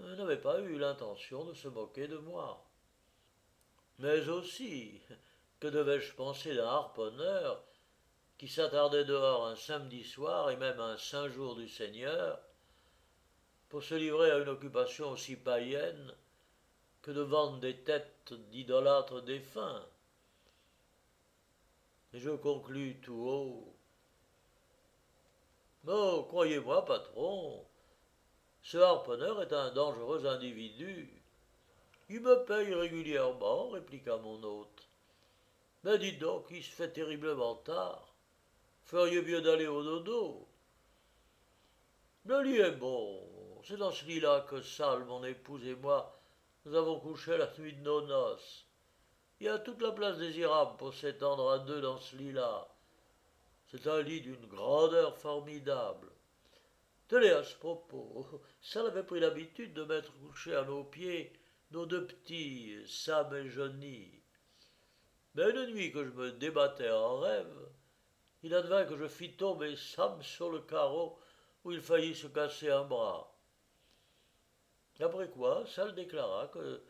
n'avait 0.00 0.40
pas 0.40 0.60
eu 0.60 0.78
l'intention 0.78 1.44
de 1.44 1.54
se 1.54 1.68
moquer 1.68 2.08
de 2.08 2.18
moi. 2.18 2.64
Mais 3.98 4.28
aussi, 4.28 5.00
que 5.60 5.68
devais-je 5.68 6.14
penser 6.14 6.54
d'un 6.54 6.66
harponneur 6.66 7.62
qui 8.38 8.48
s'attardait 8.48 9.04
dehors 9.04 9.46
un 9.46 9.56
samedi 9.56 10.02
soir 10.02 10.50
et 10.50 10.56
même 10.56 10.80
un 10.80 10.96
saint 10.96 11.28
jour 11.28 11.54
du 11.54 11.68
Seigneur, 11.68 12.40
pour 13.68 13.82
se 13.82 13.94
livrer 13.94 14.30
à 14.30 14.38
une 14.38 14.48
occupation 14.48 15.10
aussi 15.10 15.36
païenne 15.36 16.14
que 17.02 17.10
de 17.10 17.20
vendre 17.20 17.60
des 17.60 17.76
têtes 17.76 18.32
d'idolâtres 18.50 19.22
défunts. 19.22 19.84
Et 22.12 22.18
je 22.18 22.30
conclus 22.30 22.98
tout 23.00 23.12
haut. 23.12 23.76
Oh, 25.86 26.26
croyez-moi, 26.28 26.84
patron, 26.84 27.66
ce 28.62 28.76
harponneur 28.76 29.40
est 29.42 29.52
un 29.52 29.70
dangereux 29.72 30.26
individu. 30.26 31.22
Il 32.10 32.20
me 32.20 32.44
paye 32.44 32.74
régulièrement, 32.74 33.70
répliqua 33.70 34.18
mon 34.18 34.42
hôte. 34.42 34.88
Mais 35.84 35.98
dites 35.98 36.18
donc, 36.18 36.46
il 36.50 36.62
se 36.62 36.70
fait 36.70 36.92
terriblement 36.92 37.54
tard. 37.56 38.14
Feriez 38.84 39.22
mieux 39.22 39.40
d'aller 39.40 39.66
au 39.66 39.82
dodo. 39.82 40.46
Le 42.26 42.42
lit 42.42 42.58
est 42.58 42.72
bon. 42.72 43.26
C'est 43.64 43.78
dans 43.78 43.90
ce 43.90 44.04
lit-là 44.04 44.46
que 44.50 44.60
Salle, 44.60 45.04
mon 45.04 45.24
épouse 45.24 45.66
et 45.66 45.74
moi, 45.76 46.20
nous 46.64 46.74
avons 46.74 47.00
couché 47.00 47.38
la 47.38 47.50
nuit 47.58 47.72
de 47.72 47.82
nos 47.82 48.02
noces. 48.02 48.66
Il 49.38 49.46
y 49.46 49.48
a 49.48 49.58
toute 49.58 49.80
la 49.80 49.92
place 49.92 50.18
désirable 50.18 50.76
pour 50.76 50.92
s'étendre 50.92 51.50
à 51.50 51.58
deux 51.60 51.80
dans 51.80 51.96
ce 51.96 52.16
lit-là. 52.16 52.68
C'est 53.70 53.86
un 53.86 54.02
lit 54.02 54.20
d'une 54.20 54.46
grandeur 54.46 55.16
formidable. 55.16 56.10
Tenez 57.06 57.30
à 57.30 57.44
ce 57.44 57.54
propos, 57.56 58.26
Salle 58.60 58.88
avait 58.88 59.04
pris 59.04 59.20
l'habitude 59.20 59.74
de 59.74 59.84
mettre 59.84 60.12
couché 60.18 60.54
à 60.54 60.64
nos 60.64 60.84
pieds 60.84 61.32
nos 61.70 61.86
deux 61.86 62.04
petits, 62.06 62.76
Sam 62.86 63.32
et 63.34 63.48
Johnny. 63.48 64.10
Mais 65.34 65.50
une 65.50 65.66
nuit 65.66 65.92
que 65.92 66.04
je 66.04 66.10
me 66.10 66.32
débattais 66.32 66.90
en 66.90 67.20
rêve, 67.20 67.68
il 68.42 68.54
advint 68.54 68.84
que 68.84 68.96
je 68.96 69.06
fis 69.06 69.36
tomber 69.36 69.76
Sam 69.76 70.20
sur 70.22 70.50
le 70.50 70.60
carreau 70.60 71.18
où 71.62 71.70
il 71.70 71.80
faillit 71.80 72.16
se 72.16 72.26
casser 72.26 72.70
un 72.70 72.84
bras. 72.84 73.32
Après 74.98 75.28
quoi, 75.30 75.64
Sal 75.66 75.94
déclara 75.94 76.48
que 76.48 76.82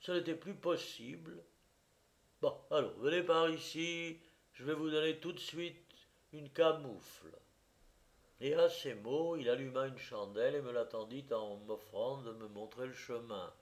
ce 0.00 0.12
n'était 0.12 0.34
plus 0.34 0.54
possible. 0.54 1.44
Bon, 2.40 2.56
alors, 2.70 2.94
venez 2.98 3.22
par 3.22 3.50
ici, 3.50 4.18
je 4.54 4.64
vais 4.64 4.74
vous 4.74 4.90
donner 4.90 5.20
tout 5.20 5.32
de 5.32 5.38
suite 5.38 5.91
une 6.32 6.50
camoufle. 6.50 7.38
Et 8.40 8.54
à 8.54 8.68
ces 8.68 8.94
mots, 8.94 9.36
il 9.36 9.48
alluma 9.48 9.86
une 9.86 9.98
chandelle 9.98 10.56
et 10.56 10.62
me 10.62 10.72
l'attendit 10.72 11.24
en 11.32 11.56
m'offrant 11.58 12.22
de 12.22 12.32
me 12.32 12.48
montrer 12.48 12.86
le 12.86 12.92
chemin. 12.92 13.52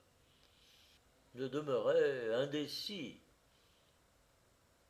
Je 1.35 1.43
demeurais 1.45 2.33
indécis. 2.33 3.19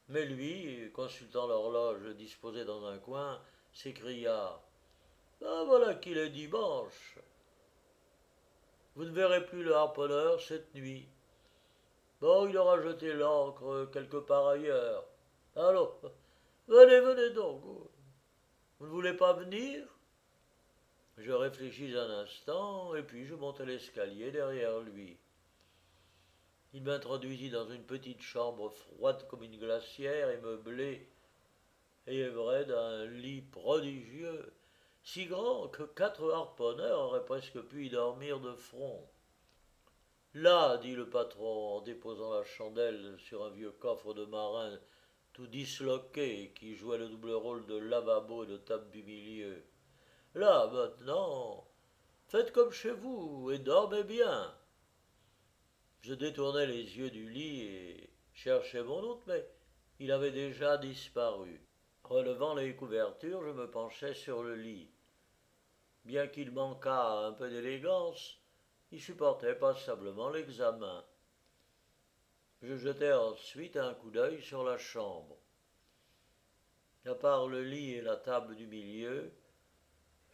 Mais 0.08 0.26
lui, 0.26 0.92
consultant 0.94 1.48
l'horloge 1.48 2.16
disposée 2.16 2.66
dans 2.66 2.86
un 2.86 2.98
coin, 3.00 3.42
s'écria 3.74 4.62
Ah, 5.46 5.64
voilà 5.66 5.96
qu'il 5.96 6.18
est 6.18 6.30
dimanche. 6.30 7.18
Vous 8.96 9.06
ne 9.06 9.12
verrez 9.12 9.46
plus 9.46 9.64
le 9.64 9.76
harponneur 9.76 10.42
cette 10.42 10.74
nuit. 10.76 11.08
Bon, 12.20 12.48
il 12.48 12.58
aura 12.58 12.82
jeté 12.82 13.14
l'ancre 13.14 13.90
quelque 13.92 14.18
part 14.18 14.48
ailleurs. 14.48 15.06
Allons, 15.56 15.92
venez, 16.68 17.00
venez 17.00 17.30
donc. 17.32 17.62
Vous 18.80 18.86
ne 18.86 18.92
voulez 18.92 19.14
pas 19.14 19.34
venir? 19.34 19.88
Je 21.18 21.32
réfléchis 21.32 21.96
un 21.96 22.10
instant, 22.10 22.96
et 22.96 23.04
puis 23.04 23.26
je 23.26 23.36
montai 23.36 23.66
l'escalier 23.66 24.32
derrière 24.32 24.80
lui. 24.80 25.20
Il 26.74 26.84
m'introduisit 26.84 27.50
dans 27.50 27.70
une 27.70 27.84
petite 27.84 28.22
chambre 28.22 28.70
froide 28.70 29.28
comme 29.28 29.44
une 29.44 29.60
glacière 29.60 30.30
et 30.30 30.40
meublée, 30.40 31.08
et 32.08 32.28
vrai 32.30 32.66
d'un 32.66 33.06
lit 33.06 33.42
prodigieux, 33.42 34.54
si 35.04 35.26
grand 35.26 35.68
que 35.68 35.84
quatre 35.84 36.32
harponneurs 36.32 37.00
auraient 37.00 37.26
presque 37.26 37.60
pu 37.62 37.86
y 37.86 37.90
dormir 37.90 38.40
de 38.40 38.54
front. 38.54 39.08
Là, 40.34 40.78
dit 40.78 40.96
le 40.96 41.10
patron 41.10 41.76
en 41.76 41.82
déposant 41.82 42.34
la 42.34 42.46
chandelle 42.46 43.18
sur 43.20 43.44
un 43.44 43.50
vieux 43.50 43.72
coffre 43.74 44.14
de 44.14 44.26
marin 44.26 44.80
tout 45.34 45.48
disloqué 45.48 46.52
qui 46.56 46.76
jouait 46.76 46.98
le 46.98 47.10
double 47.10 47.32
rôle 47.32 47.66
de 47.66 47.78
lavabo 47.78 48.44
et 48.44 48.48
de 48.48 48.58
table 48.58 48.90
du 48.92 49.04
milieu. 49.04 49.64
Là, 50.36 50.68
maintenant, 50.68 51.68
faites 52.28 52.52
comme 52.52 52.72
chez 52.72 52.92
vous 52.92 53.52
et 53.52 53.60
dormez 53.60 54.04
bien. 54.04 54.54
Je 56.02 56.14
détournai 56.14 56.66
les 56.66 56.98
yeux 56.98 57.12
du 57.12 57.30
lit 57.30 57.62
et 57.62 58.10
cherchais 58.34 58.84
mon 58.84 59.02
hôte, 59.02 59.24
mais 59.28 59.46
il 60.00 60.12
avait 60.12 60.32
déjà 60.32 60.78
disparu. 60.78 61.62
Relevant 62.04 62.56
les 62.56 62.76
couvertures, 62.76 63.44
je 63.44 63.52
me 63.52 63.70
penchai 63.70 64.14
sur 64.14 64.44
le 64.44 64.56
lit. 64.56 64.90
Bien 66.04 66.28
qu'il 66.28 66.52
manquât 66.52 67.28
un 67.28 67.34
peu 67.34 67.50
d'élégance, 67.50 68.40
il 68.92 69.00
supportait 69.00 69.56
passablement 69.56 70.30
l'examen. 70.30 71.06
Je 72.62 72.78
jetai 72.78 73.12
ensuite 73.12 73.76
un 73.76 73.96
coup 73.96 74.12
d'œil 74.12 74.40
sur 74.42 74.64
la 74.64 74.78
chambre. 74.78 75.36
À 77.08 77.16
part 77.16 77.48
le 77.48 77.64
lit 77.64 77.94
et 77.94 78.02
la 78.02 78.18
table 78.18 78.56
du 78.56 78.68
milieu, 78.68 79.32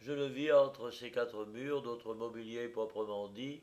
je 0.00 0.12
ne 0.12 0.26
vis 0.26 0.52
entre 0.52 0.90
ces 0.90 1.10
quatre 1.10 1.46
murs 1.46 1.80
d'autres 1.80 2.12
mobilier 2.12 2.68
proprement 2.68 3.28
dit 3.28 3.62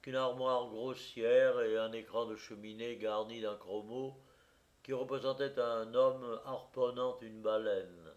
qu'une 0.00 0.16
armoire 0.16 0.68
grossière 0.68 1.60
et 1.60 1.76
un 1.76 1.92
écran 1.92 2.24
de 2.24 2.36
cheminée 2.36 2.96
garni 2.96 3.42
d'un 3.42 3.56
chromo 3.56 4.18
qui 4.82 4.94
représentait 4.94 5.58
un 5.60 5.94
homme 5.94 6.40
harponnant 6.46 7.18
une 7.20 7.42
baleine. 7.42 8.12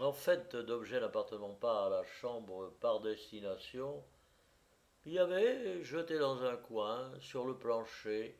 En 0.00 0.12
fait 0.12 0.56
d'objets 0.56 1.00
n'appartenant 1.00 1.54
pas 1.54 1.86
à 1.86 1.90
la 1.90 2.04
chambre 2.04 2.72
par 2.80 3.00
destination, 3.00 4.02
il 5.06 5.12
y 5.14 5.18
avait 5.18 5.82
jeté 5.82 6.18
dans 6.18 6.42
un 6.42 6.56
coin, 6.56 7.10
sur 7.20 7.46
le 7.46 7.56
plancher, 7.56 8.36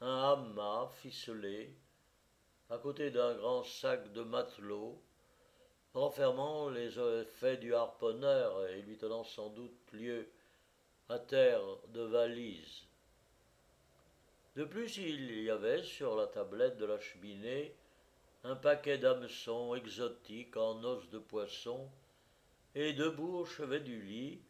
un 0.00 0.32
hamac 0.32 0.92
ficelé, 0.92 1.74
à 2.70 2.78
côté 2.78 3.10
d'un 3.10 3.34
grand 3.34 3.64
sac 3.64 4.12
de 4.12 4.22
matelot, 4.22 5.00
renfermant 5.92 6.68
les 6.68 6.98
effets 6.98 7.56
du 7.56 7.74
harponneur 7.74 8.66
et 8.66 8.82
lui 8.82 8.96
tenant 8.96 9.24
sans 9.24 9.48
doute 9.48 9.92
lieu 9.92 10.28
à 11.08 11.18
terre 11.18 11.62
de 11.88 12.02
valise. 12.02 12.84
De 14.54 14.64
plus, 14.64 14.96
il 14.98 15.42
y 15.42 15.50
avait 15.50 15.82
sur 15.82 16.14
la 16.14 16.28
tablette 16.28 16.78
de 16.78 16.86
la 16.86 17.00
cheminée 17.00 17.74
un 18.44 18.56
paquet 18.56 18.98
d'hameçons 18.98 19.74
exotiques 19.74 20.56
en 20.56 20.82
os 20.84 21.08
de 21.10 21.18
poisson, 21.18 21.88
et 22.74 22.92
debout 22.92 23.38
au 23.38 23.44
chevet 23.44 23.80
du 23.80 24.00
lit, 24.00 24.40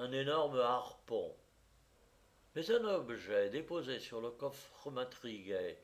un 0.00 0.12
énorme 0.12 0.58
harpon. 0.58 1.36
Mais 2.54 2.70
un 2.70 2.84
objet 2.84 3.50
déposé 3.50 4.00
sur 4.00 4.22
le 4.22 4.30
coffre 4.30 4.90
m'intriguait. 4.90 5.78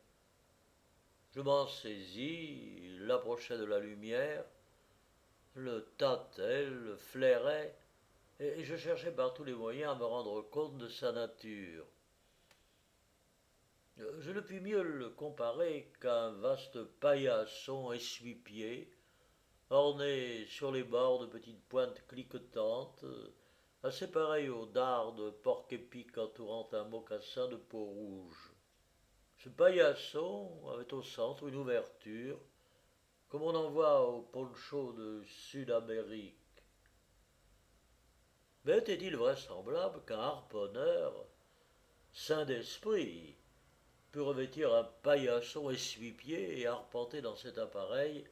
Je 1.35 1.43
m'en 1.43 1.67
saisis, 1.67 2.97
l'approchai 3.01 3.59
de 3.59 3.65
la 3.65 3.79
lumière, 3.79 4.43
le 5.55 5.83
tâtai, 5.99 6.65
le 6.65 6.97
flairai, 6.97 7.75
et 8.41 8.65
je 8.65 8.77
cherchais 8.77 9.13
par 9.13 9.35
tous 9.35 9.45
les 9.45 9.53
moyens 9.53 9.93
à 9.93 9.95
me 9.97 10.05
rendre 10.05 10.41
compte 10.41 10.79
de 10.79 10.89
sa 10.89 11.13
nature. 11.13 11.85
Je 13.99 14.31
ne 14.31 14.41
puis 14.41 14.61
mieux 14.61 14.83
le 14.83 15.11
comparer 15.11 15.93
qu'à 16.01 16.25
un 16.25 16.33
vaste 16.33 16.83
paillasson 17.01 17.93
essuie-pied, 17.93 18.91
orné 19.69 20.47
sur 20.47 20.73
les 20.73 20.85
bords 20.85 21.21
de 21.21 21.27
petites 21.27 21.65
pointes 21.69 22.03
cliquetantes, 22.07 23.05
assez 23.87 24.11
pareil 24.11 24.49
au 24.49 24.67
dard 24.67 25.13
de 25.13 25.31
porc-épic 25.31 26.19
entourant 26.19 26.69
un 26.73 26.85
mocassin 26.85 27.47
de 27.47 27.55
peau 27.55 27.85
rouge. 27.85 28.53
Ce 29.39 29.49
paillasson 29.49 30.51
avait 30.75 30.93
au 30.93 31.03
centre 31.03 31.47
une 31.47 31.55
ouverture, 31.55 32.37
comme 33.29 33.43
on 33.43 33.55
en 33.55 33.71
voit 33.71 34.09
au 34.11 34.23
poncho 34.23 34.93
de 34.93 35.23
Sud-Amérique. 35.25 36.35
Mais 38.65 38.79
était-il 38.79 39.17
vraisemblable 39.17 40.05
qu'un 40.05 40.19
harponneur, 40.19 41.25
saint 42.13 42.45
d'esprit, 42.45 43.37
pût 44.11 44.21
revêtir 44.21 44.75
un 44.75 44.83
paillasson 44.83 45.71
essuie-pied 45.71 46.59
et 46.59 46.67
arpenter 46.67 47.23
dans 47.23 47.37
cet 47.37 47.57
appareil 47.57 48.27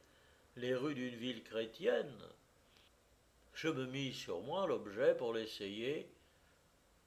les 0.57 0.75
rues 0.75 0.95
d'une 0.95 1.15
ville 1.15 1.43
chrétienne? 1.43 2.21
Je 3.55 3.69
me 3.69 3.85
mis 3.85 4.11
sur 4.11 4.41
moi 4.41 4.67
l'objet 4.67 5.15
pour 5.15 5.33
l'essayer, 5.33 6.11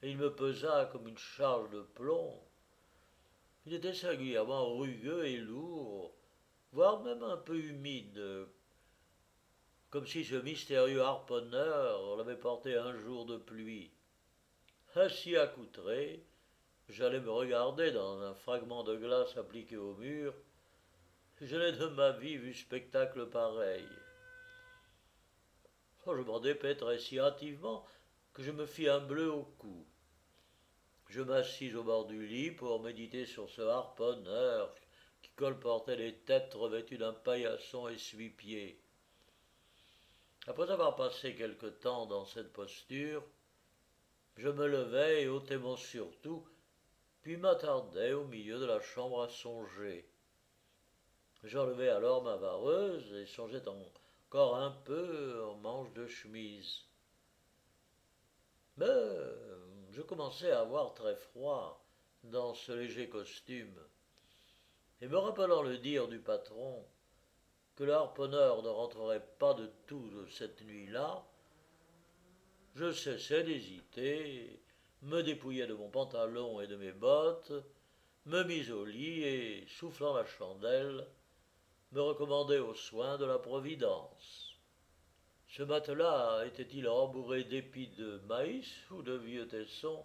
et 0.03 0.11
il 0.11 0.17
me 0.17 0.35
pesa 0.35 0.89
comme 0.91 1.07
une 1.07 1.19
charge 1.19 1.69
de 1.71 1.83
plomb. 1.83 2.41
Il 3.67 3.75
était 3.75 3.93
singulièrement 3.93 4.79
rugueux 4.79 5.27
et 5.27 5.37
lourd, 5.37 6.15
voire 6.73 7.03
même 7.03 7.23
un 7.23 7.37
peu 7.37 7.59
humide, 7.59 8.47
comme 9.91 10.07
si 10.07 10.25
ce 10.25 10.37
mystérieux 10.37 11.03
harponneur 11.03 12.17
l'avait 12.17 12.35
porté 12.35 12.77
un 12.77 12.97
jour 12.97 13.27
de 13.27 13.37
pluie. 13.37 13.91
Ainsi 14.97 15.37
accoutré, 15.37 16.25
j'allais 16.89 17.21
me 17.21 17.31
regarder 17.31 17.91
dans 17.93 18.23
un 18.23 18.35
fragment 18.35 18.85
de 18.85 18.97
glace 18.97 19.37
appliqué 19.37 19.77
au 19.77 19.95
mur, 19.97 20.33
Je 21.43 21.57
n'ai 21.57 21.73
de 21.73 21.87
ma 21.89 22.13
vie 22.13 22.39
vu 22.39 22.55
spectacle 22.55 23.27
pareil. 23.27 23.87
Je 26.17 26.23
m'en 26.23 26.41
dépêtrai 26.41 26.99
si 26.99 27.19
hâtivement 27.19 27.85
que 28.33 28.43
je 28.43 28.51
me 28.51 28.67
fis 28.67 28.89
un 28.89 29.01
bleu 29.01 29.31
au 29.31 29.43
cou. 29.43 29.87
Je 31.09 31.23
m'assis 31.23 31.75
au 31.75 31.83
bord 31.83 32.07
du 32.07 32.27
lit 32.27 32.51
pour 32.51 32.81
méditer 32.83 33.27
sur 33.27 33.49
ce 33.51 33.63
harponneur 33.63 34.75
qui 35.23 35.31
colportait 35.31 35.97
les 35.97 36.15
têtes 36.15 36.55
revêtues 36.55 36.99
d'un 36.99 37.13
paillasson 37.13 37.89
essuie-pied. 37.89 38.81
Après 40.47 40.71
avoir 40.71 40.97
passé 40.97 41.35
quelque 41.35 41.67
temps 41.67 42.07
dans 42.07 42.25
cette 42.25 42.53
posture, 42.53 43.23
je 44.37 44.49
me 44.49 44.67
levai 44.67 45.23
et 45.23 45.29
ôtai 45.29 45.57
mon 45.59 45.77
surtout, 45.77 46.47
puis 47.23 47.37
m'attardai 47.37 48.13
au 48.13 48.25
milieu 48.25 48.59
de 48.59 48.65
la 48.65 48.81
chambre 48.81 49.23
à 49.23 49.29
songer. 49.29 50.09
J'enlevai 51.45 51.89
alors 51.89 52.23
ma 52.23 52.37
vareuse 52.37 53.13
et 53.15 53.27
songeais 53.27 53.61
encore 54.29 54.57
un 54.57 54.73
peu 54.85 55.43
en 55.43 55.55
manche 55.55 55.91
de 55.95 56.07
chemise. 56.07 56.83
Mais 58.77 58.85
je 59.91 60.03
commençais 60.03 60.51
à 60.51 60.61
avoir 60.61 60.93
très 60.93 61.17
froid 61.17 61.83
dans 62.25 62.53
ce 62.53 62.73
léger 62.73 63.09
costume, 63.09 63.81
et 65.01 65.09
me 65.09 65.17
rappelant 65.17 65.63
le 65.63 65.79
dire 65.79 66.09
du 66.09 66.19
patron 66.19 66.85
que 67.75 67.85
le 67.85 67.95
harponneur 67.95 68.63
ne 68.63 68.69
rentrerait 68.69 69.27
pas 69.39 69.55
de 69.55 69.71
tout 69.87 70.11
cette 70.29 70.61
nuit-là, 70.61 71.25
je 72.75 72.93
cessai 72.93 73.45
d'hésiter, 73.45 74.61
me 75.01 75.23
dépouillai 75.23 75.67
de 75.67 75.75
mon 75.75 75.89
pantalon 75.89 76.61
et 76.61 76.67
de 76.67 76.77
mes 76.77 76.93
bottes, 76.93 77.53
me 78.27 78.43
mis 78.43 78.71
au 78.71 78.85
lit 78.85 79.23
et, 79.23 79.67
soufflant 79.69 80.15
la 80.15 80.27
chandelle, 80.27 81.07
me 81.93 82.01
recommandai 82.03 82.59
aux 82.59 82.75
soins 82.75 83.17
de 83.17 83.25
la 83.25 83.39
Providence. 83.39 84.57
Ce 85.49 85.63
matelas 85.63 86.45
était-il 86.45 86.87
rembourré 86.87 87.45
d'épis 87.45 87.89
de 87.89 88.19
maïs 88.27 88.91
ou 88.91 89.03
de 89.03 89.15
vieux 89.15 89.49
tessons? 89.49 90.05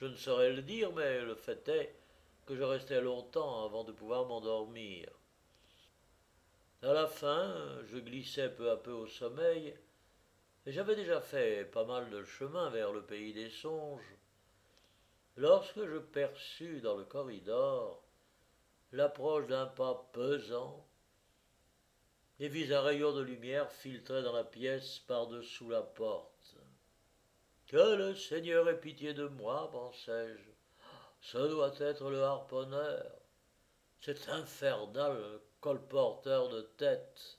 Je 0.00 0.06
ne 0.06 0.14
saurais 0.14 0.52
le 0.52 0.62
dire, 0.62 0.92
mais 0.92 1.20
le 1.20 1.34
fait 1.34 1.66
est 1.68 1.96
que 2.46 2.54
je 2.54 2.62
restai 2.62 3.00
longtemps 3.00 3.64
avant 3.64 3.82
de 3.82 3.92
pouvoir 3.92 4.26
m'endormir. 4.26 5.10
À 6.82 6.92
la 6.92 7.08
fin, 7.08 7.82
je 7.90 7.98
glissais 7.98 8.48
peu 8.50 8.70
à 8.70 8.76
peu 8.76 8.92
au 8.92 9.08
sommeil, 9.08 9.76
et 10.64 10.72
j'avais 10.72 10.94
déjà 10.94 11.20
fait 11.20 11.64
pas 11.64 11.84
mal 11.84 12.08
de 12.10 12.22
chemin 12.22 12.70
vers 12.70 12.92
le 12.92 13.02
pays 13.02 13.32
des 13.32 13.50
songes, 13.50 14.14
lorsque 15.36 15.84
je 15.84 15.98
perçus 15.98 16.80
dans 16.80 16.96
le 16.96 17.04
corridor 17.04 18.04
l'approche 18.92 19.48
d'un 19.48 19.66
pas 19.66 20.08
pesant, 20.12 20.87
et 22.40 22.48
vis 22.48 22.72
un 22.72 22.80
rayon 22.82 23.12
de 23.12 23.22
lumière 23.22 23.70
filtrer 23.70 24.22
dans 24.22 24.32
la 24.32 24.44
pièce 24.44 25.00
par-dessous 25.00 25.70
la 25.70 25.82
porte. 25.82 26.54
Que 27.66 27.96
le 27.96 28.14
Seigneur 28.14 28.68
ait 28.68 28.80
pitié 28.80 29.12
de 29.12 29.26
moi, 29.26 29.70
pensai-je. 29.70 30.50
Ce 31.20 31.38
doit 31.38 31.74
être 31.80 32.10
le 32.10 32.22
harponneur, 32.22 33.04
cet 34.00 34.28
infernal 34.28 35.40
colporteur 35.60 36.48
de 36.48 36.62
tête 36.76 37.38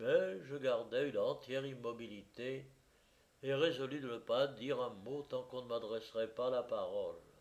mais 0.00 0.42
je 0.44 0.56
gardai 0.56 1.10
une 1.10 1.18
entière 1.18 1.66
immobilité 1.66 2.66
et 3.42 3.54
résolus 3.54 4.00
de 4.00 4.08
ne 4.08 4.18
pas 4.18 4.46
dire 4.46 4.80
un 4.80 4.90
mot 4.90 5.22
tant 5.22 5.42
qu'on 5.42 5.62
ne 5.62 5.68
m'adresserait 5.68 6.34
pas 6.34 6.48
la 6.48 6.62
parole. 6.62 7.20